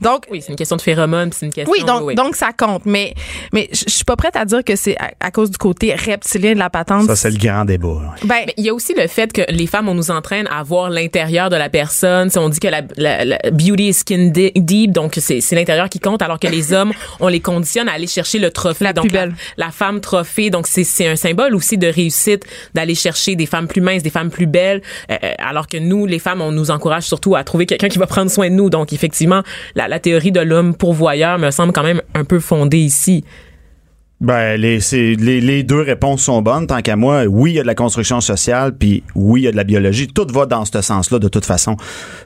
[0.00, 1.72] donc, Oui, c'est une question de phéromones, c'est une question.
[1.72, 2.14] oui, donc, oui.
[2.14, 2.82] donc ça compte.
[2.86, 3.14] Mais,
[3.52, 6.54] mais je suis pas prête à dire que c'est à, à cause du côté reptilien
[6.54, 7.06] de la patente.
[7.06, 8.14] Ça, c'est le grand débat.
[8.24, 10.90] Ben, il y a aussi le fait que les femmes, on nous entraîne à voir
[10.90, 12.30] l'intérieur de la personne.
[12.30, 15.88] Si on dit que la, la- la beauty is skin deep, donc c'est c'est l'intérieur
[15.88, 18.84] qui compte, alors que les hommes, on les conditionne à aller chercher le trophée.
[18.84, 19.34] La donc plus belle.
[19.56, 23.66] La, femme trophée, donc c'est c'est un symbole aussi de réussite d'aller chercher des femmes
[23.68, 26.70] plus minces, des femmes plus belles, euh, euh, alors que nous, les femmes, on nous
[26.76, 28.70] encourage surtout à trouver quelqu'un qui va prendre soin de nous.
[28.70, 29.42] Donc effectivement,
[29.74, 33.24] la, théorie de l'homme pourvoyeur me semble quand même un peu fondée ici.
[34.18, 36.66] Ben, les, les, les deux réponses sont bonnes.
[36.66, 39.48] Tant qu'à moi, oui, il y a de la construction sociale, puis oui, il y
[39.48, 40.06] a de la biologie.
[40.06, 41.76] Tout va dans ce sens-là, de toute façon.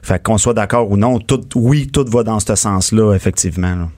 [0.01, 3.89] Fait qu'on soit d'accord ou non, tout, oui, tout va dans ce sens-là, effectivement.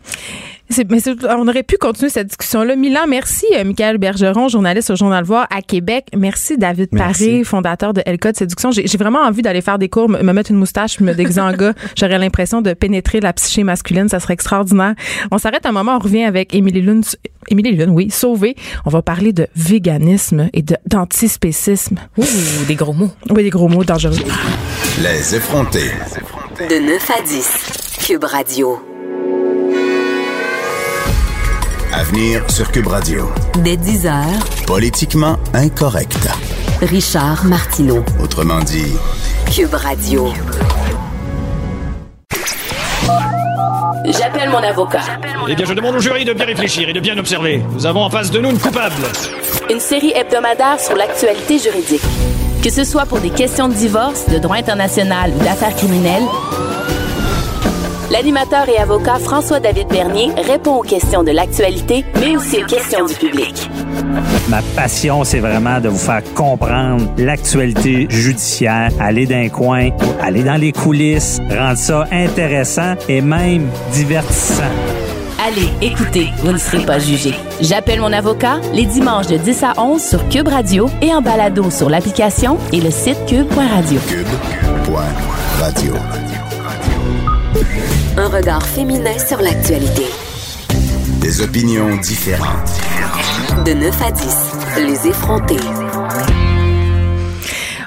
[0.89, 2.75] Mais on aurait pu continuer cette discussion-là.
[2.75, 6.05] Milan, merci, euh, Michael Bergeron, journaliste au Journal Voir à Québec.
[6.15, 7.25] Merci, David Merci.
[7.27, 8.71] Paré, fondateur de Elcode Séduction.
[8.71, 11.53] J'ai vraiment envie d'aller faire des cours, me me mettre une moustache, me déguiser en
[11.53, 11.73] gars.
[11.97, 14.09] J'aurais l'impression de pénétrer la psyché masculine.
[14.09, 14.95] Ça serait extraordinaire.
[15.31, 17.03] On s'arrête un moment, on revient avec Émilie Lune.
[17.49, 18.55] Émilie Lune, oui, sauvée.
[18.85, 21.97] On va parler de véganisme et de- d'antispécisme.
[22.17, 22.23] Ouh,
[22.67, 23.11] des gros mots.
[23.29, 24.15] Oui, des gros mots dangereux.
[25.01, 25.91] Les effrontés.
[26.69, 27.97] De 9 à 10.
[28.07, 28.92] Cube Radio.
[32.03, 33.29] À venir sur Cube Radio.
[33.59, 36.27] Dès 10 heures, Politiquement incorrect.
[36.81, 38.03] Richard Martineau.
[38.21, 38.91] Autrement dit,
[39.49, 40.33] Cube Radio.
[44.05, 44.99] J'appelle mon avocat.
[45.47, 47.63] Eh bien, je demande au jury de bien réfléchir et de bien observer.
[47.71, 48.95] Nous avons en face de nous une coupable.
[49.69, 52.01] Une série hebdomadaire sur l'actualité juridique.
[52.61, 56.23] Que ce soit pour des questions de divorce, de droit international ou d'affaires criminelles,
[58.13, 63.15] l'animateur et avocat François-David Bernier répond aux questions de l'actualité, mais aussi aux questions du
[63.15, 63.67] public.
[64.49, 69.89] Ma passion, c'est vraiment de vous faire comprendre l'actualité judiciaire, aller d'un coin,
[70.21, 74.61] aller dans les coulisses, rendre ça intéressant et même divertissant.
[75.43, 77.33] Allez, écoutez, vous ne serez pas jugé.
[77.61, 81.71] J'appelle mon avocat les dimanches de 10 à 11 sur Cube Radio et en balado
[81.71, 83.99] sur l'application et le site cube.radio.
[84.07, 85.93] Cube.radio.
[88.15, 90.03] Un regard féminin sur l'actualité.
[91.19, 92.69] Des opinions différentes.
[93.65, 94.51] De 9 à 10.
[94.85, 95.57] Les effrontés.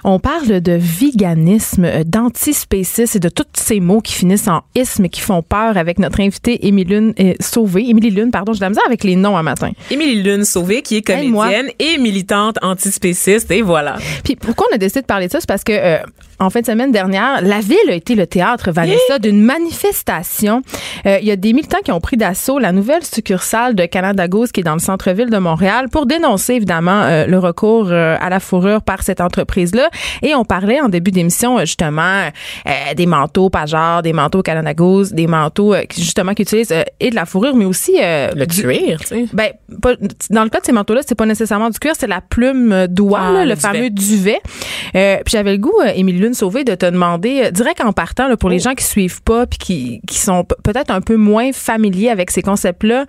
[0.09, 5.05] On parle de véganisme, euh, d'antispécisme et de tous ces mots qui finissent en isme
[5.05, 7.89] et qui font peur avec notre invitée Émilie Lune euh, Sauvé.
[7.89, 9.73] Émilie Lune, pardon, j'ai de la misère avec les noms un matin.
[9.91, 13.97] Émilie Lune Sauvé, qui est comédienne et militante antispéciste, et voilà.
[14.23, 15.41] Puis pourquoi on a décidé de parler de ça?
[15.41, 15.99] C'est parce que euh,
[16.39, 20.63] en fin de semaine dernière, la ville a été le théâtre, Vanessa, d'une manifestation.
[21.07, 24.29] Euh, Il y a des militants qui ont pris d'assaut la nouvelle succursale de Canada
[24.29, 28.17] Goose qui est dans le centre-ville de Montréal pour dénoncer évidemment euh, le recours euh,
[28.21, 29.89] à la fourrure par cette entreprise-là.
[30.23, 32.29] Et on parlait en début d'émission justement
[32.97, 37.15] des manteaux Pajard, des manteaux Canada Goose, des manteaux qui, justement qui utilisent et de
[37.15, 39.27] la fourrure, mais aussi Le du- cuir, tu sais.
[39.33, 39.95] ben, pas-
[40.31, 43.21] dans le cas de ces manteaux-là, c'est pas nécessairement du cuir, c'est la plume d'oie,
[43.41, 44.39] Ah, le fameux duvet.
[44.93, 48.37] Puis j'avais le goût, Émilie Lune Sauvé, de te demander, euh, direct en partant, là,
[48.37, 48.53] pour Oh.
[48.53, 52.31] les gens qui suivent pas puis qui, qui sont peut-être un peu moins familiers avec
[52.31, 53.07] ces concepts-là,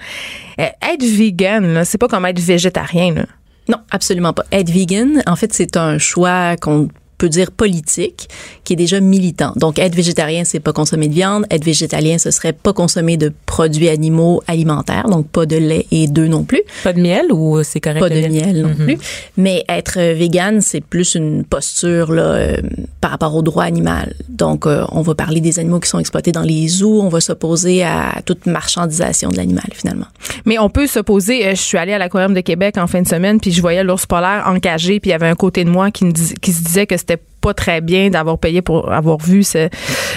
[0.60, 3.14] euh, être vegan, c'est pas comme être végétarien.
[3.14, 3.26] Là.
[3.70, 4.44] Non, absolument pas.
[4.52, 8.30] Être vegan, en fait, c'est un choix qu'on peut dire politique,
[8.64, 9.54] qui est déjà militant.
[9.56, 11.46] Donc, être végétarien, c'est pas consommer de viande.
[11.50, 16.08] Être végétalien, ce serait pas consommer de produits animaux alimentaires, donc pas de lait et
[16.08, 16.62] d'œufs non plus.
[16.84, 18.00] Pas de miel ou c'est correct?
[18.00, 18.76] Pas de miel non Mhm.
[18.86, 18.98] plus.
[19.38, 22.58] Mais être euh, vegan, c'est plus une posture là, euh,
[23.02, 24.14] par rapport au droit animal.
[24.30, 27.02] Donc, euh, on va parler des animaux qui sont exploités dans les zoos.
[27.02, 30.06] On va s'opposer à toute marchandisation de l'animal, finalement.
[30.46, 31.48] Mais on peut s'opposer.
[31.48, 33.84] euh, je suis allée à l'aquarium de Québec en fin de semaine, puis je voyais
[33.84, 36.52] l'ours polaire encagé, puis il y avait un côté de moi qui, me dis- qui
[36.54, 39.70] se disait que c'était pas très bien d'avoir payé pour avoir vu ce,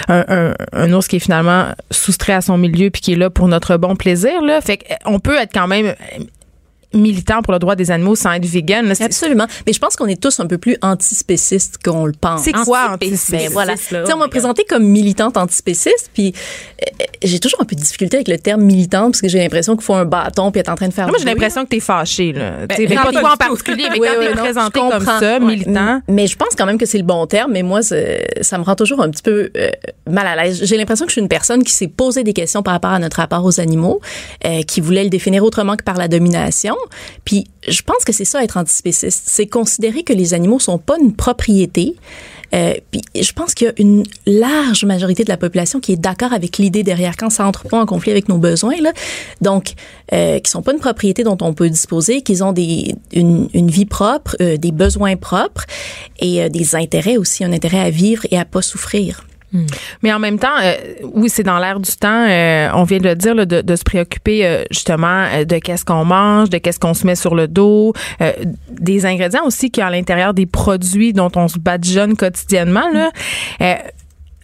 [0.08, 3.76] un, ours qui est finalement soustrait à son milieu puis qui est là pour notre
[3.76, 4.60] bon plaisir là.
[4.60, 5.94] Fait qu'on peut être quand même
[6.94, 8.86] militant pour le droit des animaux sans être vegan.
[8.86, 8.94] là.
[9.00, 9.46] Absolument.
[9.66, 12.42] Mais je pense qu'on est tous un peu plus antispécistes qu'on le pense.
[12.42, 13.34] C'est quoi Antispéciste?
[13.34, 13.74] antispéciste, Ben voilà.
[13.92, 14.04] là?
[14.08, 16.34] On Oh m'a présenté comme militante antispéciste, puis
[16.82, 19.76] euh, j'ai toujours un peu de difficulté avec le terme militante parce que j'ai l'impression
[19.76, 21.08] qu'il faut un bâton puis être en train de faire.
[21.08, 22.66] Moi, j'ai l'impression que t'es fâché, là.
[22.66, 25.40] Ben, mais pas toi en particulier, mais Oui, quand oui, t'es présenté comme ça, Ouais.
[25.40, 26.02] militant.
[26.08, 28.74] Mais je pense quand même que c'est le bon terme, mais moi, ça me rend
[28.74, 29.70] toujours un petit peu euh,
[30.08, 30.60] mal à l'aise.
[30.64, 32.98] J'ai l'impression que je suis une personne qui s'est posé des questions par rapport à
[32.98, 34.00] notre rapport aux animaux,
[34.44, 36.76] euh, qui voulait le définir autrement que par la domination.
[37.24, 40.96] Puis je pense que c'est ça être antispéciste, c'est considérer que les animaux sont pas
[41.00, 41.96] une propriété.
[42.52, 45.96] Euh, puis je pense qu'il y a une large majorité de la population qui est
[45.96, 48.74] d'accord avec l'idée derrière quand ça entre pas en conflit avec nos besoins.
[49.40, 49.74] Donc
[50.12, 53.70] euh, qui sont pas une propriété dont on peut disposer, qu'ils ont des une, une
[53.70, 55.64] vie propre, euh, des besoins propres
[56.18, 59.24] et euh, des intérêts aussi, un intérêt à vivre et à pas souffrir.
[60.02, 60.74] Mais en même temps, euh,
[61.14, 62.26] oui, c'est dans l'air du temps.
[62.28, 65.58] euh, on vient de le dire, là, de, de se préoccuper euh, justement euh, de
[65.58, 68.32] qu'est-ce qu'on mange, de qu'est-ce qu'on se met sur le dos, euh,
[68.70, 72.88] des ingrédients aussi qui à l'intérieur des produits dont on se badigeonne quotidiennement.
[72.92, 73.10] Là.
[73.60, 73.74] Euh,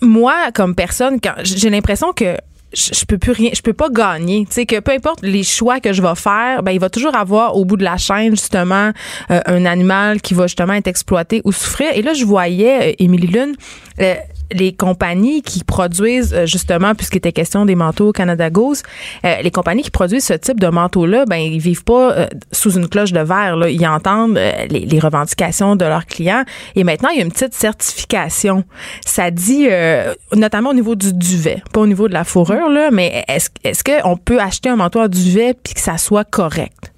[0.01, 2.37] moi, comme personne, quand j'ai l'impression que
[2.75, 4.45] je peux plus rien, je peux pas gagner.
[4.47, 7.17] Tu sais que peu importe les choix que je vais faire, ben il va toujours
[7.17, 8.91] avoir au bout de la chaîne justement
[9.31, 11.93] euh, un animal qui va justement être exploité ou souffrir.
[11.95, 13.55] Et là, je voyais euh, Émilie Lune.
[14.01, 14.15] euh,
[14.53, 18.83] les compagnies qui produisent euh, justement puisqu'il était question des manteaux Canada Goose,
[19.25, 22.73] euh, les compagnies qui produisent ce type de manteaux-là, ben ils vivent pas euh, sous
[22.73, 23.57] une cloche de verre.
[23.57, 23.69] Là.
[23.69, 26.45] Ils entendent euh, les, les revendications de leurs clients.
[26.75, 28.65] Et maintenant, il y a une petite certification.
[29.05, 32.91] Ça dit, euh, notamment au niveau du duvet, pas au niveau de la fourrure, là,
[32.91, 36.93] mais est-ce est-ce qu'on peut acheter un manteau à duvet puis que ça soit correct?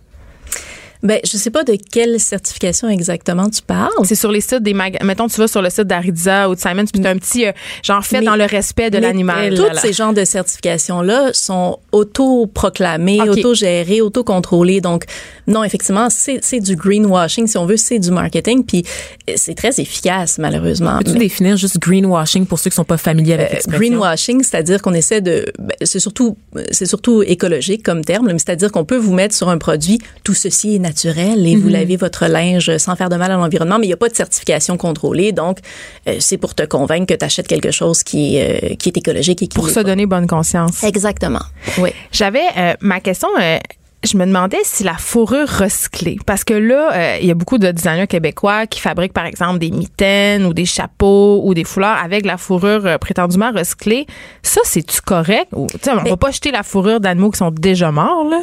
[1.03, 3.93] Ben, je sais pas de quelle certification exactement tu parles.
[4.05, 5.05] C'est sur les sites des magasins.
[5.05, 7.53] Mettons, tu vas sur le site d'Aritza ou de Simons, puis t'as un petit, euh,
[7.85, 9.55] genre, fait Mais- dans le respect de l'animal.
[9.55, 13.39] Tous ces genres de certifications-là sont auto-proclamés, Ok.
[13.39, 14.81] auto-gérés, auto-contrôlés.
[14.81, 15.05] Donc,
[15.47, 18.65] non, effectivement, c'est c'est du greenwashing, si on veut, c'est du marketing.
[18.65, 18.85] Puis,
[19.29, 20.99] euh, c'est très efficace, malheureusement.
[20.99, 23.79] Peux-tu définir juste greenwashing pour ceux qui sont pas familiers avec euh, l'expression?
[23.79, 26.37] greenwashing, c'est-à-dire qu'on essaie de, ben, c'est surtout,
[26.71, 30.35] c'est surtout écologique comme terme, mais c'est-à-dire qu'on peut vous mettre sur un produit tout
[30.35, 31.63] ceci est naturel et Mhm.
[31.63, 34.09] vous lavez votre linge sans faire de mal à l'environnement, mais il n'y a pas
[34.09, 35.59] de certification contrôlée, donc
[36.09, 38.97] euh, c'est pour te convaincre que tu achètes quelque chose qui est, euh, qui est
[38.97, 40.83] écologique et qui Pour se donner bonne conscience.
[40.85, 41.45] Exactement.
[41.79, 41.91] Oui.
[42.13, 43.29] J'avais euh, ma question.
[44.05, 47.59] Je me demandais si la fourrure recyclée, parce que là, euh, il y a beaucoup
[47.59, 52.01] de designers québécois qui fabriquent, par exemple, des mitaines ou des chapeaux ou des foulards
[52.03, 54.07] avec la fourrure euh, prétendument recyclée.
[54.43, 55.49] Ça, c'est-tu correct?
[55.53, 58.41] Ou, on va pas jeter la fourrure d'animaux qui sont déjà morts, là?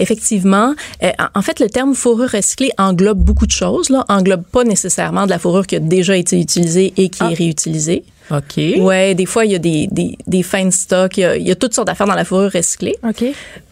[0.00, 0.74] Effectivement.
[1.02, 3.90] Euh, en- fait, le terme fourrure recyclée englobe beaucoup de choses.
[3.90, 4.04] Là.
[4.08, 8.04] Englobe pas nécessairement de la fourrure qui a déjà été utilisée et qui est réutilisée.
[8.30, 8.56] OK.
[8.78, 11.16] Ouais, des fois, il y a des, des, des fins de stock.
[11.16, 12.96] Il y a, il y a toutes sortes d'affaires dans la fourrure recyclée.
[13.06, 13.24] OK.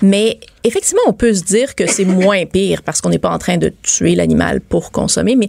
[0.03, 3.38] Mais effectivement, on peut se dire que c'est moins pire parce qu'on n'est pas en
[3.38, 5.37] train de tuer l'animal pour consommer.
[5.37, 5.49] Mais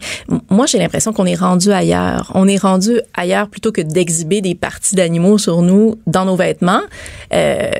[0.49, 2.31] moi, j'ai l'impression qu'on est rendu ailleurs.
[2.35, 6.81] On est rendu ailleurs plutôt que d'exhiber des parties d'animaux sur nous dans nos vêtements.
[7.33, 7.71] Euh,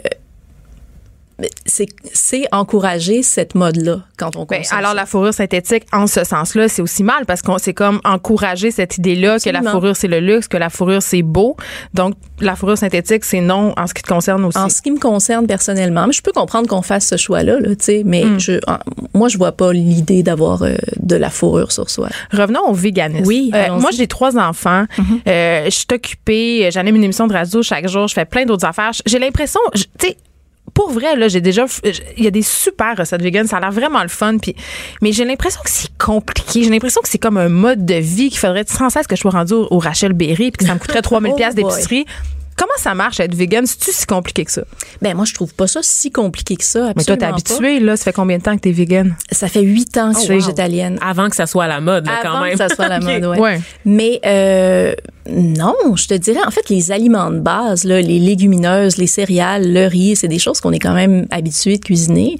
[1.67, 6.67] c'est encourager cette mode-là quand on Ben, consomme alors, la fourrure synthétique, en ce sens-là,
[6.69, 10.19] c'est aussi mal parce qu'on c'est comme encourager cette idée-là que la fourrure, c'est le
[10.19, 11.55] luxe, que la fourrure, c'est beau.
[11.93, 14.57] Donc, la fourrure synthétique, c'est non en ce qui te concerne aussi.
[14.57, 17.69] En ce qui me concerne personnellement, mais je peux comprendre qu'on fasse ce choix-là, là,
[17.75, 18.39] tu sais, mais Mm.
[18.39, 18.53] je,
[19.13, 22.09] moi, je vois pas l'idée d'avoir euh, de la fourrure sur soi.
[22.31, 23.25] Revenons au véganisme.
[23.27, 24.85] Oui, Euh, moi, j'ai trois enfants.
[25.27, 26.69] Euh, je suis occupée.
[26.71, 28.07] J'anime une émission de radio chaque jour.
[28.07, 28.91] Je fais plein d'autres affaires.
[29.05, 30.17] J'ai l'impression, tu sais,
[30.73, 31.65] pour vrai, là, j'ai déjà,
[32.17, 33.47] il y a des super recettes vegan.
[33.47, 34.37] Ça a l'air vraiment le fun.
[34.37, 34.55] Puis,
[35.01, 36.63] mais j'ai l'impression que c'est compliqué.
[36.63, 39.21] J'ai l'impression que c'est comme un mode de vie qu'il faudrait sans cesse que je
[39.21, 41.63] sois rendue au, au Rachel Berry puis que ça me coûterait 3000 Oh pièces boy.
[41.63, 42.05] d'épicerie.
[42.57, 43.65] Comment ça marche être vegan?
[43.67, 44.63] C'est-tu si compliqué que ça?
[45.01, 46.91] Ben moi, je trouve pas ça si compliqué que ça.
[46.95, 47.95] Mais toi, t'es habituée, là.
[47.95, 49.15] Ça fait combien de temps que t'es vegan?
[49.31, 50.39] Ça fait huit ans que je suis wow.
[50.39, 50.97] végétalienne.
[51.01, 52.51] Avant que ça soit à la mode, là, Avant quand même.
[52.53, 53.03] que ça soit la OK.
[53.03, 53.39] mode, ouais.
[53.39, 53.61] Ouais.
[53.85, 54.93] Mais euh,
[55.29, 59.71] non, je te dirais, en fait, les aliments de base, là, les légumineuses, les céréales,
[59.71, 62.37] le riz, c'est des choses qu'on est quand même habitué de cuisiner.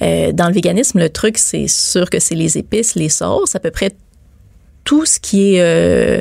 [0.00, 3.60] Euh, dans le véganisme, le truc, c'est sûr que c'est les épices, les sauces, à
[3.60, 3.90] peu près
[4.88, 6.18] tout ce qui est euh,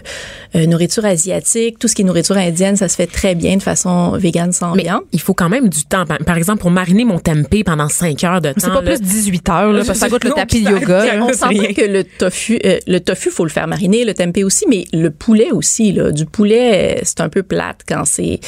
[0.54, 3.64] euh, nourriture asiatique, tout ce qui est nourriture indienne, ça se fait très bien de
[3.64, 5.04] façon végane sans Mais viande.
[5.14, 6.04] il faut quand même du temps.
[6.06, 8.56] Par exemple, pour mariner mon tempeh pendant 5 heures de temps.
[8.58, 11.16] C'est pas là, plus 18 heures, là, parce que ça goûte le tapis yoga.
[11.22, 14.66] On s'entend que le tofu, euh, le tofu, faut le faire mariner, le tempeh aussi,
[14.68, 18.42] mais le poulet aussi, là, du poulet, euh, c'est un peu plate quand c'est.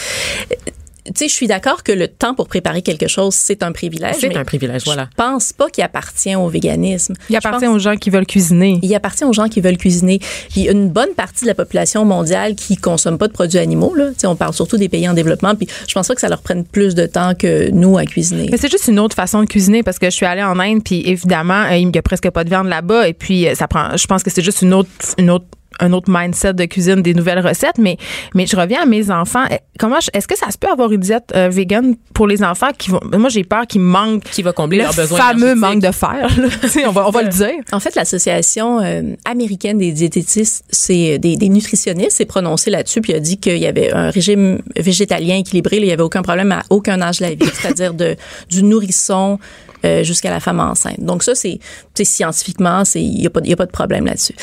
[1.10, 4.16] Euh, sais, je suis d'accord que le temps pour préparer quelque chose, c'est un privilège.
[4.20, 5.08] C'est un privilège, voilà.
[5.12, 7.14] Je pense pas qu'il appartient au véganisme.
[7.30, 8.80] Il appartient pense- aux gens qui veulent cuisiner.
[8.82, 10.20] il appartient aux gens qui veulent cuisiner.
[10.50, 14.10] Puis une bonne partie de la population mondiale qui consomme pas de produits animaux, là,
[14.10, 16.30] Tu sais, on parle surtout des pays en développement, puis je pense pas que ça
[16.30, 18.48] leur prenne plus de temps que nous à cuisiner.
[18.52, 20.84] Mais c'est juste une autre façon de cuisiner parce que je suis allée en Inde
[20.84, 23.68] puis évidemment euh, il y a presque pas de viande là-bas et puis euh, ça
[23.68, 25.46] prend je pense que c'est juste une autre une autre
[25.80, 27.98] un autre mindset de cuisine, des nouvelles recettes, mais
[28.36, 29.46] mais je reviens à mes enfants.
[29.52, 32.44] Eh, Comment je- est-ce que ça se peut avoir une diète euh, vegan pour les
[32.44, 35.56] enfants qui vont Moi j'ai peur qu'ils manquent Qui va combler le leurs besoins fameux
[35.56, 36.28] manque de fer.
[36.88, 37.54] on va on va le dire.
[37.72, 43.14] En fait, l'association euh, américaine des diététistes, c'est des, des nutritionnistes, s'est prononcée là-dessus puis
[43.14, 46.52] a dit qu'il y avait un régime végétalien équilibré, là, il y avait aucun problème
[46.52, 48.18] à aucun âge de la vie, c'est-à-dire de
[48.50, 49.40] du nourrisson
[49.86, 51.00] euh, jusqu'à la femme enceinte.
[51.00, 51.66] Donc ça, c'est tu
[51.96, 54.36] sais, scientifiquement, c'est il y a pas il y a pas de problème là-dessus.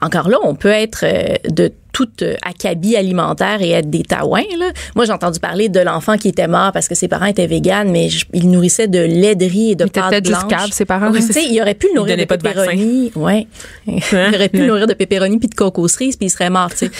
[0.00, 4.42] Encore là, on peut être euh, de toute euh, acabit alimentaire et être des taouins.
[4.58, 4.72] Là.
[4.96, 7.88] Moi, j'ai entendu parler de l'enfant qui était mort parce que ses parents étaient véganes,
[7.92, 10.60] mais je- il nourrissait de laiderie et de Il était pâte peut-être juste blanche.
[10.62, 11.10] cave, ses parents.
[11.12, 11.20] Oui,
[11.50, 13.12] il aurait pu le Il nourrir de de pepperoni.
[13.14, 13.46] Ouais.
[13.86, 13.94] Il
[14.34, 16.78] aurait pu le nourrir de pepperoni puis de coco cerise puis il serait mort, tu
[16.78, 16.90] sais.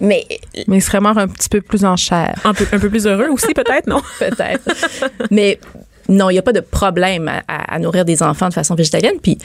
[0.00, 0.26] Mais
[0.66, 2.34] Mais il serait mort un petit peu plus en chair.
[2.44, 4.00] Un peu, un peu plus heureux aussi, peut-être, non?
[4.18, 4.62] peut-être.
[5.30, 5.60] Mais
[6.08, 8.74] non, il n'y a pas de problème à, à- à nourrir des enfants de façon
[8.74, 9.20] végétalienne.
[9.22, 9.38] Puis,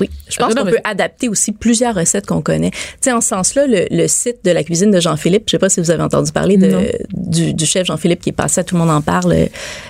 [0.00, 2.70] oui, je pense Non, qu'on peut adapter aussi plusieurs recettes qu'on connaît.
[2.70, 5.58] Tu sais, en ce sens-là, le, le site de la cuisine de Jean-Philippe, je sais
[5.60, 8.64] pas si vous avez entendu parler de, du, du chef Jean-Philippe qui est passé à
[8.64, 9.46] Tout le monde en parle euh,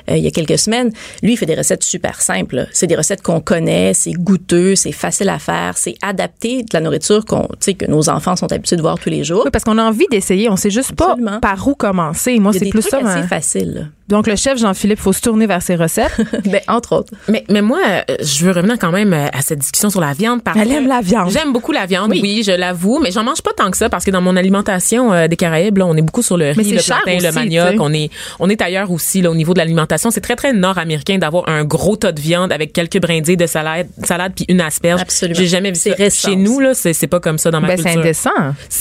[0.08, 0.90] il y a quelques semaines.
[1.22, 2.66] Lui, il fait des recettes super simples.
[2.72, 6.80] C'est des recettes qu'on connaît, c'est goûteux, c'est facile à faire, c'est adapté de la
[6.80, 9.42] nourriture qu'on, tu sais, que nos enfants sont habitués de voir tous les jours.
[9.46, 12.38] Oui, parce qu'on a envie d'essayer, on sait juste pas par où commencer.
[12.38, 13.00] Moi c'est plus ça.
[13.00, 13.72] ma- faciles.
[13.74, 13.82] là.
[14.12, 16.20] Donc le chef Jean-Philippe, faut se tourner vers ses recettes.
[16.44, 17.12] ben, entre autres.
[17.28, 20.12] Mais, mais moi, euh, je veux revenir quand même euh, à cette discussion sur la
[20.12, 20.42] viande.
[20.42, 21.30] Parce Elle aime la viande.
[21.30, 24.04] J'aime beaucoup la viande, oui, je l'avoue, mais j'en mange pas tant que ça parce
[24.04, 26.64] que dans mon alimentation euh, des Caraïbes, là, on est beaucoup sur le Mais riz,
[26.64, 27.80] c'est le plantain, aussi, le manioc.
[27.80, 30.10] On est, on est ailleurs aussi là, au niveau de l'alimentation.
[30.10, 33.88] C'est très, très nord-américain d'avoir un gros tas de viande avec quelques brindilles de salade,
[34.04, 35.00] salade puis une asperge.
[35.00, 35.40] Absolument.
[35.40, 35.96] J'ai jamais vu C'est ça.
[35.96, 38.00] récent Chez nous, là, c'est c'est pas comme ça dans ma Ben, c'est culture.
[38.00, 38.30] indécent.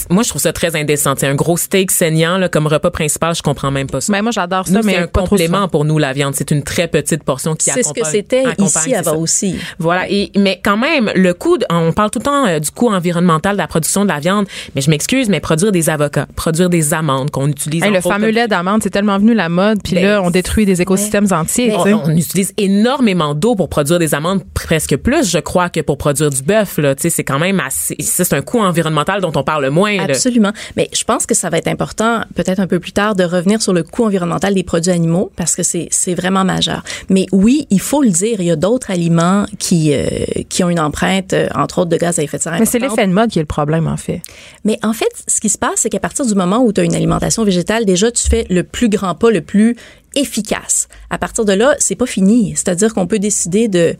[0.09, 1.13] Moi, je trouve ça très indécent.
[1.17, 3.33] C'est un gros steak saignant là, comme repas principal.
[3.33, 4.11] Je comprends même pas ça.
[4.11, 6.35] Ben, moi j'adore ça, Nous, mais c'est un complément pour nous la viande.
[6.35, 9.55] C'est une très petite portion qui C'est ce que accompagne- c'était accompagne, ici avant aussi.
[9.79, 10.09] Voilà.
[10.09, 13.53] Et mais quand même, le coût, on parle tout le temps euh, du coût environnemental
[13.53, 14.45] de la production de la viande,
[14.75, 17.83] mais je m'excuse, mais produire des avocats, produire des amandes qu'on utilise.
[17.83, 20.65] Hey, le fameux lait d'amande, c'est tellement venu la mode, puis Ben, là, on détruit
[20.65, 21.73] des écosystèmes entiers.
[21.75, 26.29] On, utilise énormément d'eau pour produire des amandes, presque plus, je crois, que pour produire
[26.29, 26.77] du bœuf.
[26.77, 27.95] Là, tu sais, c'est quand même assez.
[27.99, 29.95] C'est un coût environnemental dont on parle moins.
[29.97, 30.03] là.
[30.03, 30.51] Absolument.
[30.77, 33.61] Mais je pense que ça va être important, peut-être un peu plus tard, de revenir
[33.61, 36.83] sur le coût environnemental des produits animaux parce que c'est vraiment majeur.
[37.09, 40.07] Mais oui, il faut le dire, il y a d'autres aliments qui euh,
[40.49, 42.55] qui ont une empreinte, euh, entre autres, de gaz à effet de serre.
[42.59, 44.21] Mais c'est l'effet de mode qui est le problème, en fait.
[44.65, 46.83] Mais en fait, ce qui se passe, c'est qu'à partir du moment où tu as
[46.83, 49.75] une alimentation végétale, déjà, tu fais le plus grand pas, le plus
[50.15, 50.87] efficace.
[51.09, 52.53] À partir de là, c'est pas fini.
[52.55, 53.95] C'est-à-dire qu'on peut décider de,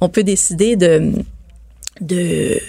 [0.00, 1.12] on peut décider de,
[2.00, 2.60] de,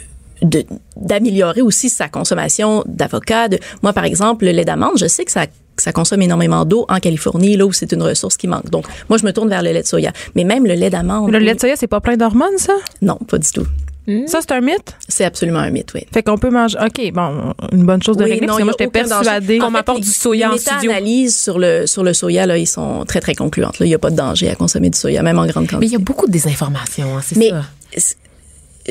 [0.96, 3.50] d'améliorer aussi sa consommation d'avocat.
[3.82, 5.46] Moi, par exemple, le lait d'amande, je sais que ça
[5.82, 8.70] ça consomme énormément d'eau en Californie, là où c'est une ressource qui manque.
[8.70, 10.12] Donc, moi, je me tourne vers le lait de soya.
[10.36, 11.32] Mais même le lait d'amande.
[11.32, 12.74] Le lait de soya, c'est pas plein d'hormones, ça?
[13.02, 13.66] Non, pas du tout.
[14.26, 14.96] Ça, c'est un mythe?
[15.10, 16.02] C'est absolument un mythe, oui.
[16.14, 16.78] Fait qu'on peut manger.
[16.82, 18.86] OK, bon, une bonne chose de Oui, régler, non, parce que moi, il y a
[18.88, 19.58] j'étais persuadée.
[19.58, 20.80] Qu'on m'apporte les- du soya les en studio?
[20.92, 23.80] méta-analyses sur le, sur le soya, là, ils sont très, très concluantes.
[23.80, 23.86] Là.
[23.86, 25.72] Il n'y a pas de danger à consommer du soya, même en grande Mais il
[25.72, 25.92] quantité.
[25.92, 28.16] y a beaucoup de désinformation, hein, c'est Mais ça.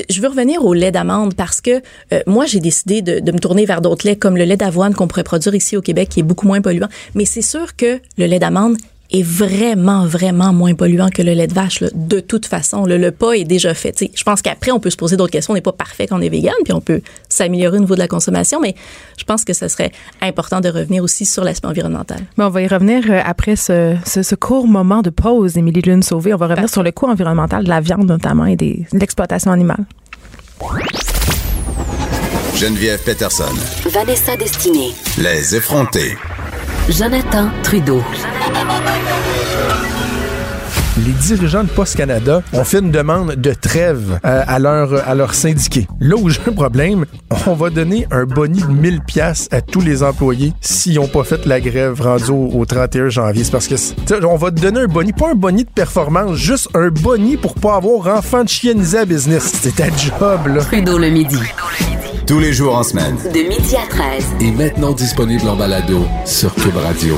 [0.09, 1.81] Je veux revenir au lait d'amande parce que
[2.13, 4.93] euh, moi, j'ai décidé de, de me tourner vers d'autres laits comme le lait d'avoine
[4.93, 6.89] qu'on pourrait produire ici au Québec, qui est beaucoup moins polluant.
[7.15, 8.77] Mais c'est sûr que le lait d'amande
[9.11, 11.79] est vraiment, vraiment moins polluant que le lait de vache.
[11.79, 11.87] là.
[11.93, 13.95] De toute façon, le, le pas est déjà fait.
[14.13, 15.53] Je pense qu'après, on peut se poser d'autres questions.
[15.53, 17.99] On n'est pas parfait quand on est vegan, puis on peut s'améliorer au niveau de
[17.99, 18.75] la consommation, mais
[19.17, 19.91] je pense que ce serait
[20.21, 22.19] important de revenir aussi sur l'aspect environnemental.
[22.37, 25.81] Mais on va y revenir euh, après ce, ce, ce court moment de pause, Émilie
[25.81, 26.33] Lune Sauvé.
[26.33, 29.51] On va revenir sur le coût environnemental de la viande, notamment, et des, de l'exploitation
[29.51, 29.85] animale.
[32.55, 33.43] Geneviève Peterson.
[33.91, 34.91] Vanessa Destinée.
[35.19, 36.17] Les effrontés.
[36.89, 38.01] Jonathan Trudeau.
[41.05, 45.13] les dirigeants de Post Canada ont fait une demande de trêve euh, à leur à
[45.13, 45.85] leurs syndiqués.
[45.99, 47.05] Là où j'ai un problème,
[47.45, 51.23] on va donner un boni de 1000 pièces à tous les employés s'ils n'ont pas
[51.23, 53.43] fait la grève rendue au, au 31 janvier.
[53.43, 53.75] C'est parce que
[54.25, 57.53] on va te donner un boni, pas un boni de performance, juste un boni pour
[57.55, 59.51] pas avoir enfant de chiennisé à business.
[59.61, 60.63] C'est ta job là.
[60.63, 61.37] Trudeau le midi.
[62.27, 63.15] Tous les jours en semaine.
[63.33, 64.25] De midi à 13.
[64.41, 67.17] Et maintenant disponible en balado sur Cube Radio.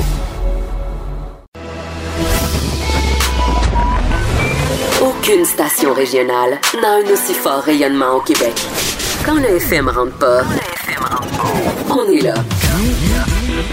[5.02, 8.54] Aucune station régionale n'a un aussi fort rayonnement au Québec.
[9.26, 10.42] Quand le FM rentre pas,
[11.90, 12.34] On est là.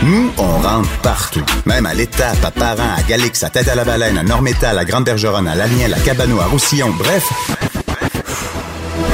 [0.01, 1.45] Nous, on rentre partout.
[1.67, 4.85] Même à l'étape, à Parent, à Galix, à Tête à la Baleine, à Normétal, à
[4.85, 7.31] Grande-Bergeronne, à Laniel, à Cabano, à Roussillon, bref.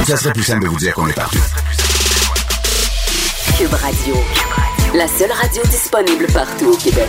[0.06, 1.38] Ça serait plus simple de vous dire qu'on est partout.
[3.52, 4.14] Cube Radio.
[4.94, 7.08] La seule radio disponible partout au Québec.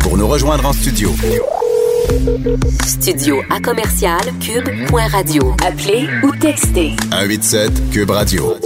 [0.00, 1.10] Pour nous rejoindre en studio.
[2.84, 5.54] Studio à commercial cube.radio.
[5.64, 8.56] Appelez ou textez 187 Cube Radio.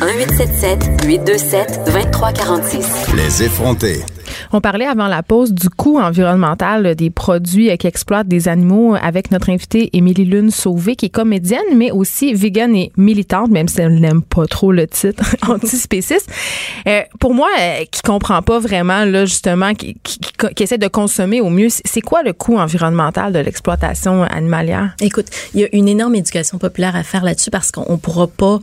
[0.00, 2.86] 1877 827 2346.
[3.14, 4.02] Les effrontés.
[4.52, 9.30] On parlait avant la pause du coût environnemental des produits qui exploitent des animaux avec
[9.30, 13.80] notre invitée Émilie Lune Sauvé, qui est comédienne, mais aussi végane et militante, même si
[13.80, 16.30] elle n'aime pas trop le titre, antispéciste.
[16.86, 19.96] Euh, pour moi, euh, qui comprend pas vraiment, là, justement, qui,
[20.58, 24.94] essaie de consommer au mieux, c'est quoi le coût environnemental de l'exploitation animalière?
[25.00, 28.26] Écoute, il y a une énorme éducation populaire à faire là-dessus parce qu'on ne pourra
[28.26, 28.58] pas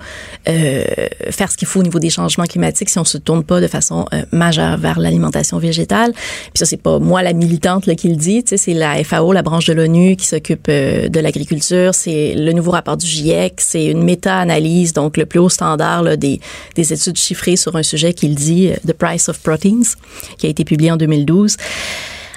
[0.47, 0.84] euh,
[1.30, 3.67] faire ce qu'il faut au niveau des changements climatiques si on se tourne pas de
[3.67, 6.14] façon euh, majeure vers l'alimentation végétale.
[6.14, 9.41] Puis ça, c'est pas moi la militante là, qui le dit, c'est la FAO, la
[9.41, 11.95] branche de l'ONU qui s'occupe euh, de l'agriculture.
[11.95, 13.59] C'est le nouveau rapport du GIEC.
[13.59, 16.39] C'est une méta-analyse, donc le plus haut standard là, des,
[16.76, 19.95] des études chiffrées sur un sujet qu'il dit, euh, The Price of Proteins,
[20.38, 21.57] qui a été publié en 2012.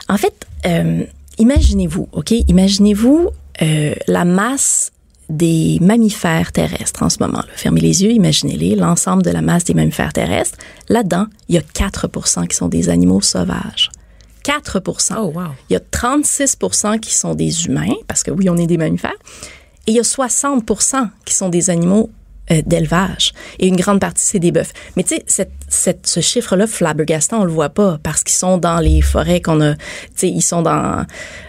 [0.08, 0.34] En fait,
[0.66, 1.04] euh,
[1.38, 2.30] imaginez-vous, OK?
[2.30, 3.30] Imaginez-vous
[3.62, 4.92] euh, la masse
[5.28, 7.38] des mammifères terrestres en ce moment.
[7.38, 7.48] Là.
[7.54, 10.58] Fermez les yeux, imaginez-les, l'ensemble de la masse des mammifères terrestres.
[10.88, 13.90] Là-dedans, il y a 4% qui sont des animaux sauvages.
[14.44, 15.42] 4% Oh, wow.
[15.68, 19.16] Il y a 36% qui sont des humains, parce que oui, on est des mammifères.
[19.86, 22.10] Et il y a 60% qui sont des animaux
[22.52, 23.32] euh, d'élevage.
[23.58, 24.72] Et une grande partie, c'est des bœufs.
[24.96, 28.58] Mais tu sais, cette, cette, ce chiffre-là, flabbergastant, on le voit pas parce qu'ils sont
[28.58, 29.80] dans les forêts qu'on a, tu
[30.14, 31.04] sais, ils sont dans,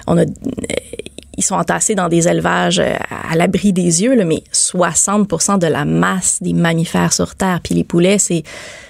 [0.07, 0.25] on a, euh,
[1.37, 2.95] ils sont entassés dans des élevages euh,
[3.29, 7.75] à l'abri des yeux, là, mais 60% de la masse des mammifères sur Terre, puis
[7.75, 8.43] les poulets, c'est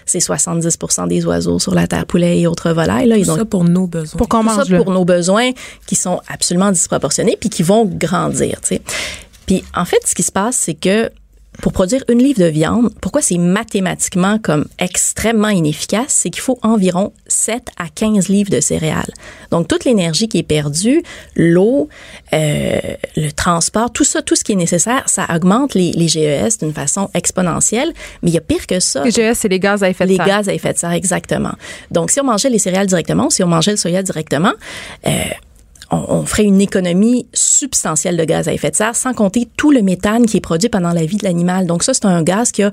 [0.05, 3.07] c'est 70% des oiseaux sur la Terre, poulets et autres volailles.
[3.07, 4.17] Là, Tout et donc, ça pour nos besoins.
[4.17, 4.77] Pour qu'on tout ça mange là.
[4.81, 5.51] pour nos besoins
[5.85, 8.81] qui sont absolument disproportionnés puis qui vont grandir, tu sais.
[9.45, 11.11] Puis en fait, ce qui se passe, c'est que
[11.61, 16.59] pour produire une livre de viande, pourquoi c'est mathématiquement comme extrêmement inefficace, c'est qu'il faut
[16.61, 19.11] environ 7 à 15 livres de céréales.
[19.51, 21.01] Donc toute l'énergie qui est perdue,
[21.35, 21.89] l'eau,
[22.33, 22.79] euh,
[23.15, 26.73] le transport, tout ça, tout ce qui est nécessaire, ça augmente les, les GES d'une
[26.73, 27.93] façon exponentielle.
[28.21, 29.03] Mais il y a pire que ça.
[29.03, 30.25] Les GES, c'est les gaz à effet de Les serre.
[30.27, 31.53] gaz à effet de serre, exactement.
[31.91, 34.53] Donc, si on mangeait les céréales directement, si on mangeait le soya directement,
[35.05, 35.11] euh,
[35.91, 39.71] on, on ferait une économie substantielle de gaz à effet de serre, sans compter tout
[39.71, 41.65] le méthane qui est produit pendant la vie de l'animal.
[41.65, 42.71] Donc, ça, c'est un gaz qui a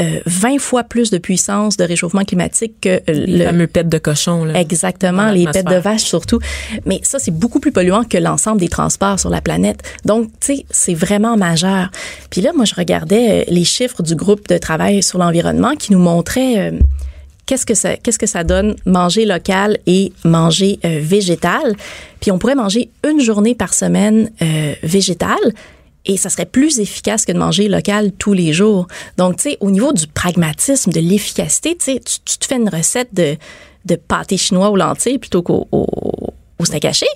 [0.00, 3.88] euh, 20 fois plus de puissance de réchauffement climatique que euh, Les le, fameux pets
[3.88, 4.44] de cochon.
[4.44, 6.38] Là, Exactement, les têtes de vache surtout.
[6.86, 9.82] Mais ça, c'est beaucoup plus polluant que l'ensemble des transports sur la planète.
[10.04, 11.90] Donc, tu sais, c'est vraiment majeur.
[12.30, 15.92] Puis là, moi, je regardais euh, les chiffres du groupe de travail sur l'environnement qui
[15.92, 16.78] nous montraient euh,
[17.56, 21.74] qu'est-ce que ça donne manger local et manger euh, végétal?
[22.20, 25.38] Puis on pourrait manger une journée par semaine euh, végétal.
[26.06, 28.86] Et ça serait plus efficace que de manger local tous les jours.
[29.18, 33.12] Donc, tu sais, au niveau du pragmatisme, de l'efficacité, tu tu te fais une recette
[33.12, 33.36] de,
[33.84, 35.86] de pâté chinois aux lentilles plutôt qu'au au,
[36.58, 37.06] au steak haché,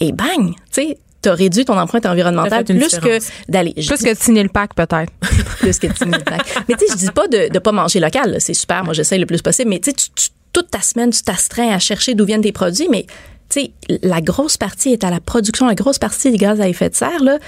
[0.00, 0.98] et bang, tu sais,
[1.28, 3.18] t'as réduit ton empreinte environnementale plus que
[3.48, 3.72] d'aller...
[3.74, 5.12] Plus que de signer le pack, peut-être.
[5.58, 6.42] plus que de signer le pack.
[6.68, 9.18] Mais tu sais, je dis pas de ne pas manger local, c'est super, moi j'essaie
[9.18, 12.14] le plus possible, mais tu sais, tu- tu- toute ta semaine, tu t'astreins à chercher
[12.14, 13.04] d'où viennent tes produits, mais
[13.48, 13.70] tu sais,
[14.02, 16.94] la grosse partie est à la production, la grosse partie des gaz à effet de
[16.94, 17.38] serre, là,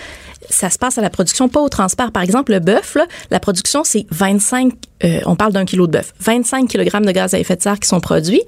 [0.51, 2.13] ça se passe à la production, pas au transport.
[2.13, 2.97] Par exemple, le bœuf,
[3.31, 4.73] la production, c'est 25,
[5.05, 7.81] euh, on parle d'un kilo de bœuf, 25 kg de gaz à effet de serre
[7.81, 8.43] qui sont produits,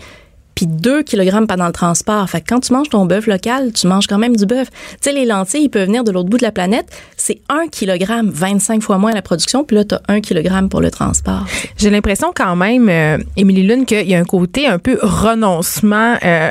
[0.60, 2.28] puis 2 kg pendant le transport.
[2.28, 4.68] Fait que quand tu manges ton bœuf local, tu manges quand même du bœuf.
[4.70, 6.86] Tu sais, les lentilles, ils peuvent venir de l'autre bout de la planète.
[7.16, 10.82] C'est 1 kg, 25 fois moins la production, puis là, tu as 1 kg pour
[10.82, 11.46] le transport.
[11.78, 16.50] J'ai l'impression quand même, euh, Lune, qu'il y a un côté un peu renoncement euh,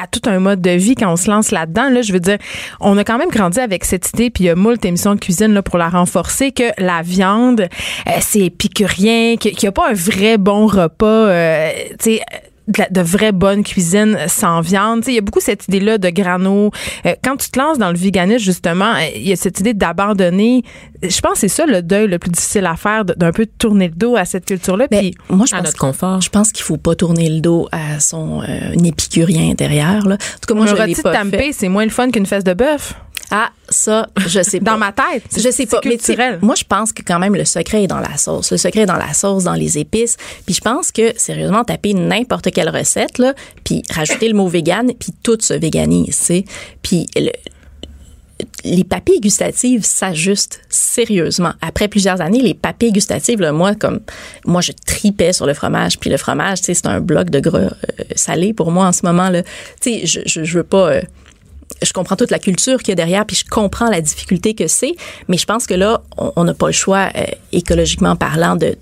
[0.00, 1.88] à tout un mode de vie quand on se lance là-dedans.
[1.90, 2.38] Là, je veux dire,
[2.80, 5.20] on a quand même grandi avec cette idée, puis il y a moult émissions de
[5.20, 9.90] cuisine là, pour la renforcer, que la viande, euh, c'est épicurien, qu'il n'y a pas
[9.90, 11.70] un vrai bon repas, euh,
[12.68, 15.02] de, la- de vraie bonne cuisine sans viande.
[15.08, 16.70] Il y a beaucoup cette idée-là de grano.
[17.06, 19.74] Euh, quand tu te lances dans le véganisme, justement, euh, il y a cette idée
[19.74, 20.62] d'abandonner.
[21.02, 23.88] Je pense que c'est ça le deuil le plus difficile à faire, d'un peu tourner
[23.88, 24.86] le dos à cette culture-là.
[24.90, 26.20] Ben, Puis moi, je à pense, notre confort.
[26.20, 30.06] je pense qu'il faut pas tourner le dos à son euh, épicurien intérieur.
[30.06, 30.14] Là.
[30.14, 31.52] En tout cas, moi, un je l'ai pas fait.
[31.52, 32.94] c'est moins le fun qu'une fesse de bœuf.
[33.30, 34.72] Ah, ça, je sais pas.
[34.72, 35.22] Dans ma tête.
[35.36, 35.80] Je sais C'est pas.
[35.84, 36.38] Mais culturel.
[36.40, 38.50] moi, je pense que quand même le secret est dans la sauce.
[38.52, 40.16] Le secret est dans la sauce, dans les épices.
[40.46, 43.34] Puis je pense que, sérieusement, taper n'importe quelle recette, là,
[43.64, 46.44] puis rajouter le mot vegan, puis tout se véganise, tu sais.
[46.82, 47.30] Puis le-
[48.64, 51.52] les papilles gustatives s'ajustent sérieusement.
[51.60, 54.00] Après plusieurs années, les papilles gustatives, là, moi, comme
[54.44, 55.98] moi, je tripais sur le fromage.
[55.98, 57.70] Puis le fromage, c'est un bloc de gras euh,
[58.16, 59.30] salé pour moi en ce moment.
[59.30, 59.42] là.
[59.42, 59.48] Tu
[59.80, 60.90] sais, je, je, je veux pas.
[60.92, 61.02] euh,
[61.82, 64.66] je comprends toute la culture qu'il y a derrière, puis je comprends la difficulté que
[64.66, 64.96] c'est,
[65.28, 68.74] mais je pense que là, on n'a pas le choix, euh, écologiquement parlant, de,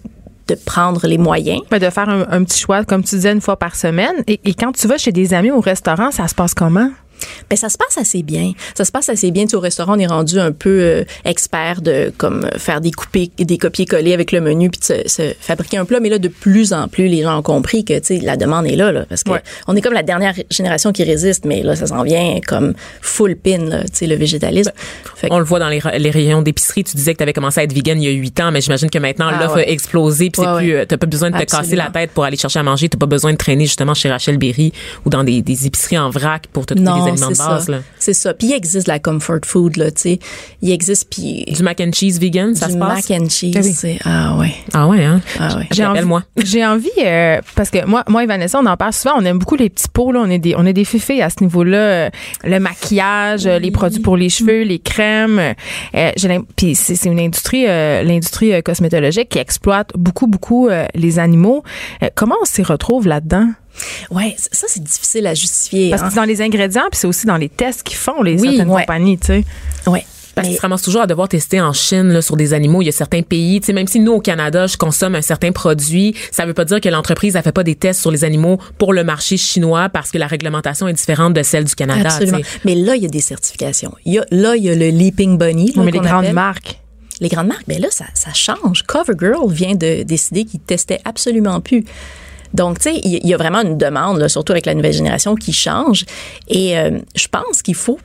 [0.49, 1.61] de prendre les moyens.
[1.71, 4.15] Ben, de faire un, un petit choix, comme tu disais, une fois par semaine.
[4.29, 6.91] Et, et quand tu vas chez des amis au restaurant, ça se passe comment?
[7.51, 8.53] Ben ça se passe assez bien.
[8.77, 9.45] Ça se passe assez bien.
[9.45, 12.81] Tu sais, au restaurant, on est rendu un peu euh, expert de comme euh, faire
[12.81, 16.01] des coupés, des copier-coller avec le menu puis de se, se fabriquer un plat.
[16.01, 18.67] Mais là, de plus en plus, les gens ont compris que tu sais la demande
[18.67, 19.43] est là, là parce que Ouais.
[19.67, 23.37] on est comme la dernière génération qui résiste, mais là, ça s'en vient comme full
[23.37, 24.73] pin, là, tu sais, le végétalisme.
[25.21, 26.85] Que- On le voit dans les, les rayons d'épicerie.
[26.85, 28.61] Tu disais que tu avais commencé à être vegan il y a huit ans, mais
[28.61, 29.67] j'imagine que maintenant Ah l'offre ouais.
[29.67, 30.31] a explosé.
[30.31, 32.37] Puis c'est Ouais, plus, euh, t'as pas besoin de te casser la tête pour aller
[32.37, 32.89] chercher à manger.
[32.89, 34.73] T'as pas besoin de traîner justement chez Rachel Berry
[35.05, 37.45] ou dans des, des épiceries en vrac pour te trouver des non, aliments de c'est
[37.47, 37.67] base.
[37.67, 37.73] ça.
[37.73, 37.79] Là.
[37.99, 38.35] C'est ça.
[38.35, 40.19] Puis il existe la comfort food, là, tu sais.
[40.63, 43.09] Il existe puis Du mac and cheese vegan, ça du se passe?
[43.09, 43.95] mac and cheese, Ah oui.
[44.05, 44.53] ah ouais.
[44.73, 45.21] Ah ouais, hein?
[45.39, 45.67] Ah ouais.
[45.71, 46.01] J'ai envie,
[46.45, 49.15] j'ai envie euh, parce que moi, moi et Vanessa, on en parle souvent.
[49.19, 50.13] On aime beaucoup les petits pots.
[50.13, 50.21] Là.
[50.25, 52.11] On est des, on est des fifés à ce niveau-là.
[52.45, 55.41] Le maquillage, euh, les produits pour les cheveux, les crèmes.
[55.95, 56.11] Euh,
[56.57, 61.63] Puis c'est, c'est une industrie, euh, l'industrie cosmétologique qui exploite beaucoup, beaucoup euh, les animaux.
[62.03, 63.49] Euh, comment on s'y retrouve là-dedans?
[64.11, 65.91] Ouais, c- ça c'est difficile à justifier.
[65.91, 66.11] Parce que hein.
[66.11, 68.71] c'est dans les ingrédients, puis c'est aussi dans les tests qu'ils font les Oui, certaines
[68.71, 68.83] ouais.
[68.83, 69.19] compagnies.
[69.19, 69.45] Tu sais.
[69.87, 70.05] Ouais.
[70.35, 72.83] Parce Mais- qu'ils se ramassent toujours à devoir tester en Chine là, sur des animaux.
[72.83, 75.23] Il y a certains pays, tu sais, même si nous au Canada, je consomme un
[75.23, 78.23] certain produit, ça veut pas dire que l'entreprise a fait pas des tests sur les
[78.23, 82.11] animaux pour le marché chinois parce que la réglementation est différente de celle du Canada.
[82.11, 82.39] Absolument.
[82.67, 83.93] Mais là, il y a des certifications.
[84.05, 85.73] Il y a, là, il y a le Leaping Bunny.
[85.75, 86.35] là, mais les grandes appelle.
[86.35, 86.81] marques.
[87.19, 88.83] Les grandes marques, ben là, ça, ça change.
[88.83, 91.83] CoverGirl vient de décider qu'ils testaient absolument plus.
[92.55, 95.35] Donc, tu sais, il y- a vraiment une demande, là, surtout avec la nouvelle génération,
[95.35, 96.05] qui change.
[96.49, 97.99] Et euh, je pense qu'il faut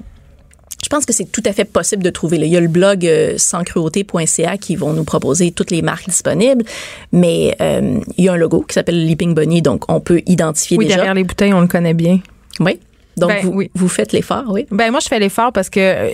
[0.83, 2.37] je pense que c'est tout à fait possible de trouver.
[2.39, 2.45] là.
[2.47, 6.65] Il y a le blog euh, sanscruauté.ca qui vont nous proposer toutes les marques disponibles,
[7.11, 10.77] mais euh, il y a un logo qui s'appelle Leaping Bunny, donc on peut identifier
[10.77, 10.95] Oui, déjà.
[10.97, 12.19] derrière les bouteilles, on le connaît bien.
[12.59, 12.79] Oui.
[13.17, 13.71] Donc, Ben, vous, oui.
[13.75, 14.65] vous faites l'effort, oui.
[14.71, 16.09] Ben moi je fais l'effort parce que euh,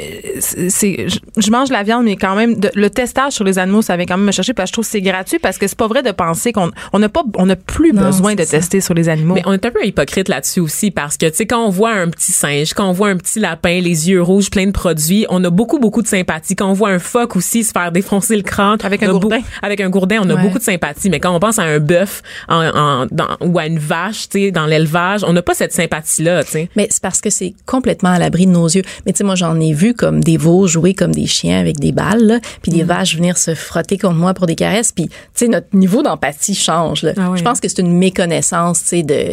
[0.69, 3.81] c'est je, je mange la viande mais quand même de- le testage sur les animaux
[3.81, 5.67] ça vient quand même me chercher parce que je trouve que c'est gratuit parce que
[5.67, 8.43] c'est pas vrai de penser qu'on on n'a pas on n'a plus Non, besoin de
[8.43, 8.51] ça.
[8.57, 9.35] tester sur les animaux.
[9.35, 11.91] Mais on est un peu hypocrite là-dessus aussi parce que, tu sais, quand on voit
[11.91, 15.25] un petit singe, quand on voit un petit lapin, les yeux rouges, plein de produits,
[15.29, 16.55] on a beaucoup, beaucoup de sympathie.
[16.55, 18.77] Quand on voit un phoque aussi se faire défoncer le crâne.
[18.83, 19.39] Avec un a gourdin.
[19.61, 20.41] avec un gourdin, on a Ouais.
[20.41, 21.09] beaucoup de sympathie.
[21.09, 23.07] Mais quand on pense à un bœuf en, en-
[23.41, 26.69] ou à une vache, tu sais, dans l'élevage, on n'a pas cette sympathie-là, tu sais.
[26.87, 28.83] Mais c'est parce que c'est complètement à l'abri de nos yeux.
[29.05, 31.77] Mais tu sais, moi, j'en ai vu comme des veaux jouer comme des chiens avec
[31.79, 32.75] des balles, puis Mm.
[32.75, 34.91] des vaches venir se frotter contre moi pour des caresses.
[34.91, 37.03] Puis, tu sais, notre niveau d'empathie change.
[37.03, 37.11] Là.
[37.17, 37.31] Ah.
[37.35, 39.31] Je pense que c'est une méconnaissance, tu sais, de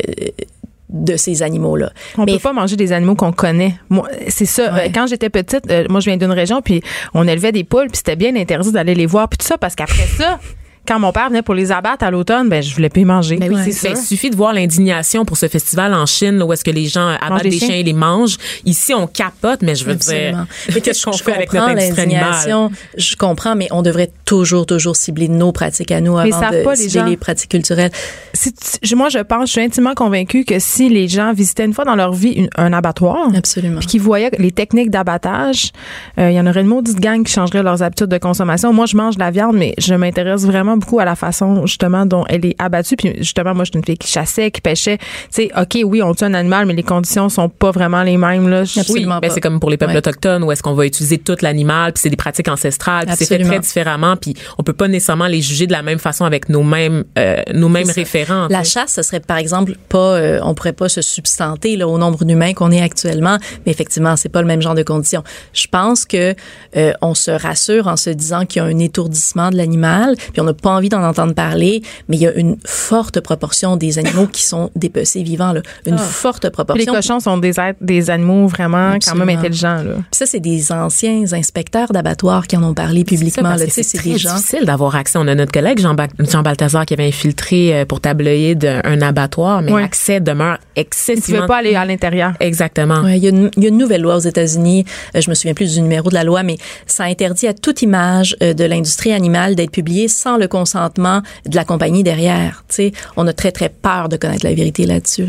[0.91, 1.91] de ces animaux-là.
[2.19, 3.75] On Mais peut pas manger des animaux qu'on connaît.
[3.89, 4.73] Moi, c'est ça.
[4.73, 4.87] Ouais.
[4.87, 6.83] Euh, Quand j'étais petite, euh, moi je viens d'une région puis
[7.15, 9.75] on élevait des poules puis c'était bien interdit d'aller les voir puis tout ça parce
[9.75, 10.39] qu'après ça,
[10.87, 13.37] quand mon père venait pour les abattre à l'automne, ben je voulais plus y manger.
[13.37, 13.95] Ben oui, c'est c'est ça.
[13.95, 16.71] Ben, il suffit de voir l'indignation pour ce festival en Chine, là, où est-ce que
[16.71, 17.75] les gens abattent des des, chiens.
[17.77, 18.37] et les mangent.
[18.65, 20.31] Ici, on capote, mais je veux Absolument.
[20.45, 22.21] dire, Mais qu'est-ce qu'on je fait avec notre industrie animale?
[22.23, 22.71] l'indignation.
[22.97, 26.43] Je comprends, mais on devrait toujours, toujours cibler nos pratiques à nous Mais ils avant
[26.51, 27.07] savent de pas, les cibler gens.
[27.07, 27.91] les pratiques culturelles.
[28.33, 31.75] Si tu- moi je pense, je suis intimement convaincue que si les gens visitaient une
[31.75, 33.79] fois dans leur vie une- un abattoir, Absolument.
[33.79, 35.73] puis qu'ils voyaient les techniques d'abattage,
[36.19, 38.73] euh, il y en aurait une maudite gang qui changerait leurs habitudes de consommation.
[38.73, 42.07] Moi, je mange de la viande, mais je m'intéresse vraiment beaucoup à la façon justement
[42.07, 42.97] dont elle est abattue.
[42.97, 44.99] Puis justement, moi, je suis une fille qui chassait, qui pêchait.
[44.99, 48.17] Tu sais, ok, oui, on tue un animal, mais les conditions sont pas vraiment les
[48.17, 48.65] mêmes là.
[48.65, 49.35] Je- Oui, Absolument ben pas.
[49.35, 49.99] c'est comme pour les peuples Ouais.
[49.99, 53.25] autochtones où est-ce qu'on va utiliser tout l'animal, puis c'est des pratiques ancestrales, puis c'est
[53.27, 53.51] fait Absolument.
[53.51, 56.63] très différemment, puis on peut pas nécessairement les juger de la même façon avec nos
[56.63, 58.47] mêmes euh, nos mêmes référents.
[58.51, 61.99] La chasse, ce serait par exemple pas, euh, on pourrait pas se substanter là, au
[61.99, 65.23] nombre d'humains qu'on est actuellement, mais effectivement, c'est pas le même genre de conditions.
[65.53, 66.35] Je pense que
[66.77, 70.41] euh, on se rassure en se disant qu'il y a un étourdissement de l'animal, puis
[70.41, 73.99] on n'a pas envie d'en entendre parler, mais il y a une forte proportion des
[73.99, 75.61] animaux qui sont dépecés vivants, là.
[75.87, 76.93] une forte Puis les proportion.
[76.95, 79.39] cochons sont des êtres, des animaux vraiment quand même Absolument.
[79.41, 79.95] intelligents là.
[79.97, 83.55] Puis ça, c'est des anciens inspecteurs d'abattoirs qui en ont parlé publiquement.
[83.57, 84.35] Tu c'est c'est très des gens.
[84.35, 85.19] difficile d'avoir accès.
[85.19, 89.03] On a notre collègue Jean, Ba- Jean Balthazar qui avait infiltré euh, pour tabloïd un
[89.03, 89.83] abattoir, mais Ouais.
[89.83, 91.37] l'accès demeure Ils ne excessivement.
[91.43, 92.33] pouvaient pas aller à l'intérieur.
[92.41, 93.01] Exactement.
[93.03, 94.85] Ouais, il, y a une, il y a une nouvelle loi aux États-Unis,
[95.15, 96.57] euh, je me souviens plus du numéro de la loi, mais
[96.87, 101.57] ça interdit à toute image euh, de l'industrie animale d'être publiée sans le consentement de
[101.57, 102.63] la compagnie derrière.
[102.69, 105.27] Tu sais, on a très très peur de connaître la vérité là-dessus.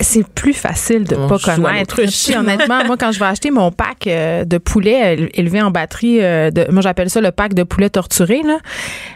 [0.00, 1.96] C'est plus facile de On pas connaître.
[1.96, 5.70] Puis, honnêtement, moi, quand je vais acheter mon pack euh, de poulet euh, élevé en
[5.70, 8.58] batterie, euh, de, moi, j'appelle ça le pack de poulet torturé, là.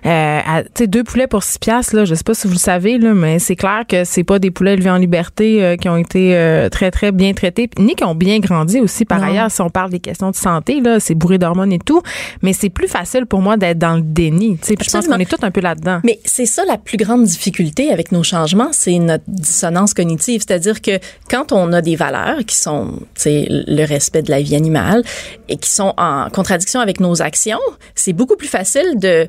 [0.06, 2.04] Euh, tu sais, deux poulets pour six piastres, là.
[2.04, 4.50] Je sais pas si vous le savez, là, mais c'est clair que c'est pas des
[4.50, 8.04] poulets élevés en liberté euh, qui ont été euh, très, très bien traités, ni qui
[8.04, 9.04] ont bien grandi aussi.
[9.04, 9.26] Par Non.
[9.26, 12.02] ailleurs, si on parle des questions de santé, là, c'est bourré d'hormones et tout.
[12.42, 14.74] Mais c'est plus facile pour moi d'être dans le déni, tu sais.
[14.80, 16.00] Je pense qu'on est tous un peu là-dedans.
[16.04, 20.42] Mais c'est ça la plus grande difficulté avec nos changements, c'est notre dissonance cognitive.
[20.46, 20.98] C'est-à-dire que
[21.28, 25.02] quand on a des valeurs qui sont, le respect de la vie animale
[25.48, 27.60] et qui sont en contradiction avec nos actions,
[27.94, 29.28] c'est beaucoup plus facile de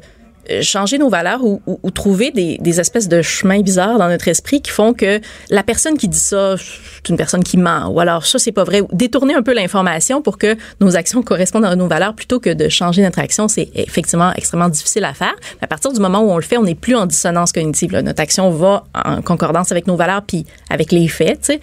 [0.61, 4.27] changer nos valeurs ou, ou- ou trouver des, des espèces de chemins bizarres dans notre
[4.27, 7.99] esprit qui font que la personne qui dit ça, c'est une personne qui ment, ou
[7.99, 11.65] alors ça, c'est pas vrai, ou détourner un peu l'information pour que nos actions correspondent
[11.65, 15.33] à nos valeurs plutôt que de changer notre action, c'est effectivement extrêmement difficile à faire.
[15.61, 17.91] Mais à partir du moment où on le fait, on n'est plus en dissonance cognitive.
[17.93, 18.01] là.
[18.01, 21.59] Notre action va en concordance avec nos valeurs puis avec les faits, tu sais.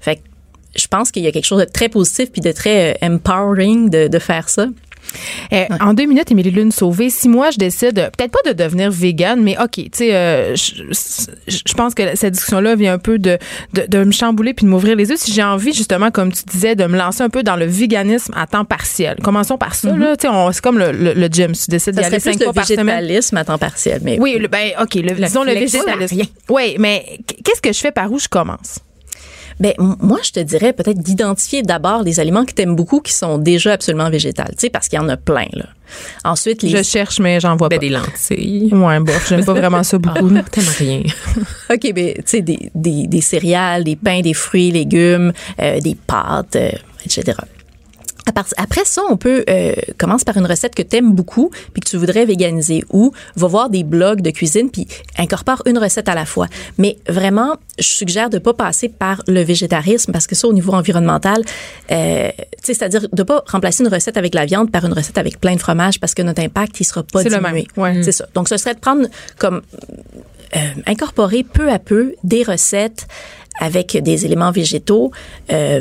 [0.00, 0.20] Fait que
[0.76, 3.90] je pense qu'il y a quelque chose de très positif puis de très euh, empowering
[3.90, 4.66] de, de faire ça.
[5.52, 8.90] Euh, En deux minutes, Émilie Lune Sauvé, si moi je décide, peut-être pas de devenir
[8.90, 13.38] végane, mais OK, tu sais, euh, je pense que cette discussion-là vient un peu de,
[13.72, 15.16] de, de me chambouler puis de m'ouvrir les yeux.
[15.16, 18.32] Si j'ai envie, justement, comme tu disais, de me lancer un peu dans le véganisme
[18.36, 19.16] à temps partiel.
[19.22, 20.16] Commençons par ça, là.
[20.16, 21.52] Tu sais, on- c'est comme le, le, le gym.
[21.52, 22.86] Tu décides d'y aller cinq le fois par semaine.
[22.86, 24.00] végétalisme à temps partiel.
[24.02, 26.22] Mais Oui, le- ben, OK, le, disons le végétalisme.
[26.50, 28.78] Oui, mais qu'est-ce que je fais par où je commence?
[29.60, 33.12] Ben, moi, je te dirais peut-être d'identifier d'abord les aliments que tu aimes beaucoup qui
[33.12, 35.66] sont déjà absolument végétales, tu sais, parce qu'il y en a plein, là.
[36.24, 36.70] Ensuite, les...
[36.70, 37.80] Je cherche, mais j'en vois Ben, pas.
[37.80, 38.70] des lentilles.
[38.74, 40.28] Ouais, bof, j'aime pas vraiment ça beaucoup.
[40.28, 40.42] là.
[40.50, 41.02] Tellement rien.
[41.72, 45.94] OK, ben, tu sais, des, des, des céréales, des pains, des fruits, légumes, euh, des
[45.94, 46.70] pâtes, euh,
[47.04, 47.36] etc.
[48.56, 51.88] Après ça, on peut euh, commence par une recette que tu aimes beaucoup puis que
[51.88, 54.86] tu voudrais véganiser ou va voir des blogs de cuisine puis
[55.18, 56.46] incorpore une recette à la fois.
[56.78, 60.72] Mais vraiment, je suggère de pas passer par le végétarisme parce que ça au niveau
[60.72, 61.42] environnemental,
[61.90, 62.30] euh,
[62.62, 65.60] c'est-à-dire de pas remplacer une recette avec la viande par une recette avec plein de
[65.60, 67.66] fromage parce que notre impact il sera pas C'est le diminué.
[67.76, 68.02] même, ouais.
[68.02, 68.26] C'est ça.
[68.34, 69.06] Donc ce serait de prendre
[69.38, 69.62] comme
[70.56, 73.06] euh, incorporer peu à peu des recettes
[73.60, 75.10] avec des éléments végétaux.
[75.52, 75.80] Euh,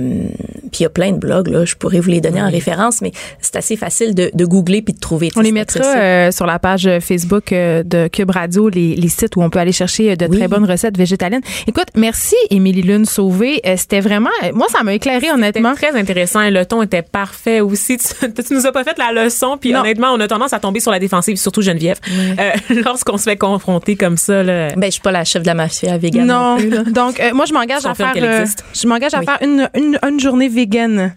[0.71, 3.01] puis il y a plein de blogs, là, je pourrais vous les donner en référence,
[3.01, 3.11] mais
[3.41, 5.29] c'est assez facile de, de googler puis de trouver.
[5.35, 9.35] On les mettra euh, sur la page Facebook euh, de Cube Radio, les, les sites
[9.35, 10.37] où on peut aller chercher euh, de Oui.
[10.37, 11.41] très bonnes recettes végétaliennes.
[11.67, 13.61] Écoute, merci Émilie Lune Sauvé.
[13.65, 15.73] Euh, C'était vraiment, euh, moi ça m'a éclairé honnêtement.
[15.75, 16.41] Très intéressant.
[16.41, 17.97] et Le ton était parfait aussi.
[18.23, 19.57] Tu, tu nous as pas fait la leçon.
[19.59, 19.79] Puis Non.
[19.81, 21.99] honnêtement, on a tendance à tomber sur la défensive, surtout Geneviève.
[22.39, 22.51] Euh,
[22.85, 24.69] lorsqu'on se fait confronter comme ça, là.
[24.75, 26.91] Ben, je suis pas la chef de la mafia végane non, Non, plus.
[26.91, 29.25] donc euh, moi je m'engage Je à faire, euh, je m'engage à Oui.
[29.25, 31.13] faire une, une, une journée vegan,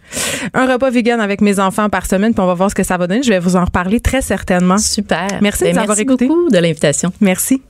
[0.54, 2.96] un repas vegan avec mes enfants par semaine, puis on va voir ce que ça
[2.96, 3.22] va donner.
[3.22, 4.78] Je vais vous en reparler très certainement.
[4.78, 5.26] Super.
[5.42, 6.26] Merci de Ben, nous avoir merci écoutés.
[6.28, 7.12] beaucoup de l'invitation.
[7.20, 7.62] Merci.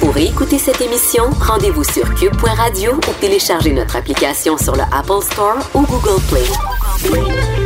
[0.00, 5.58] Pour écouter cette émission, rendez-vous sur cube.radio ou téléchargez notre application sur le Apple Store
[5.74, 7.59] ou Google Play.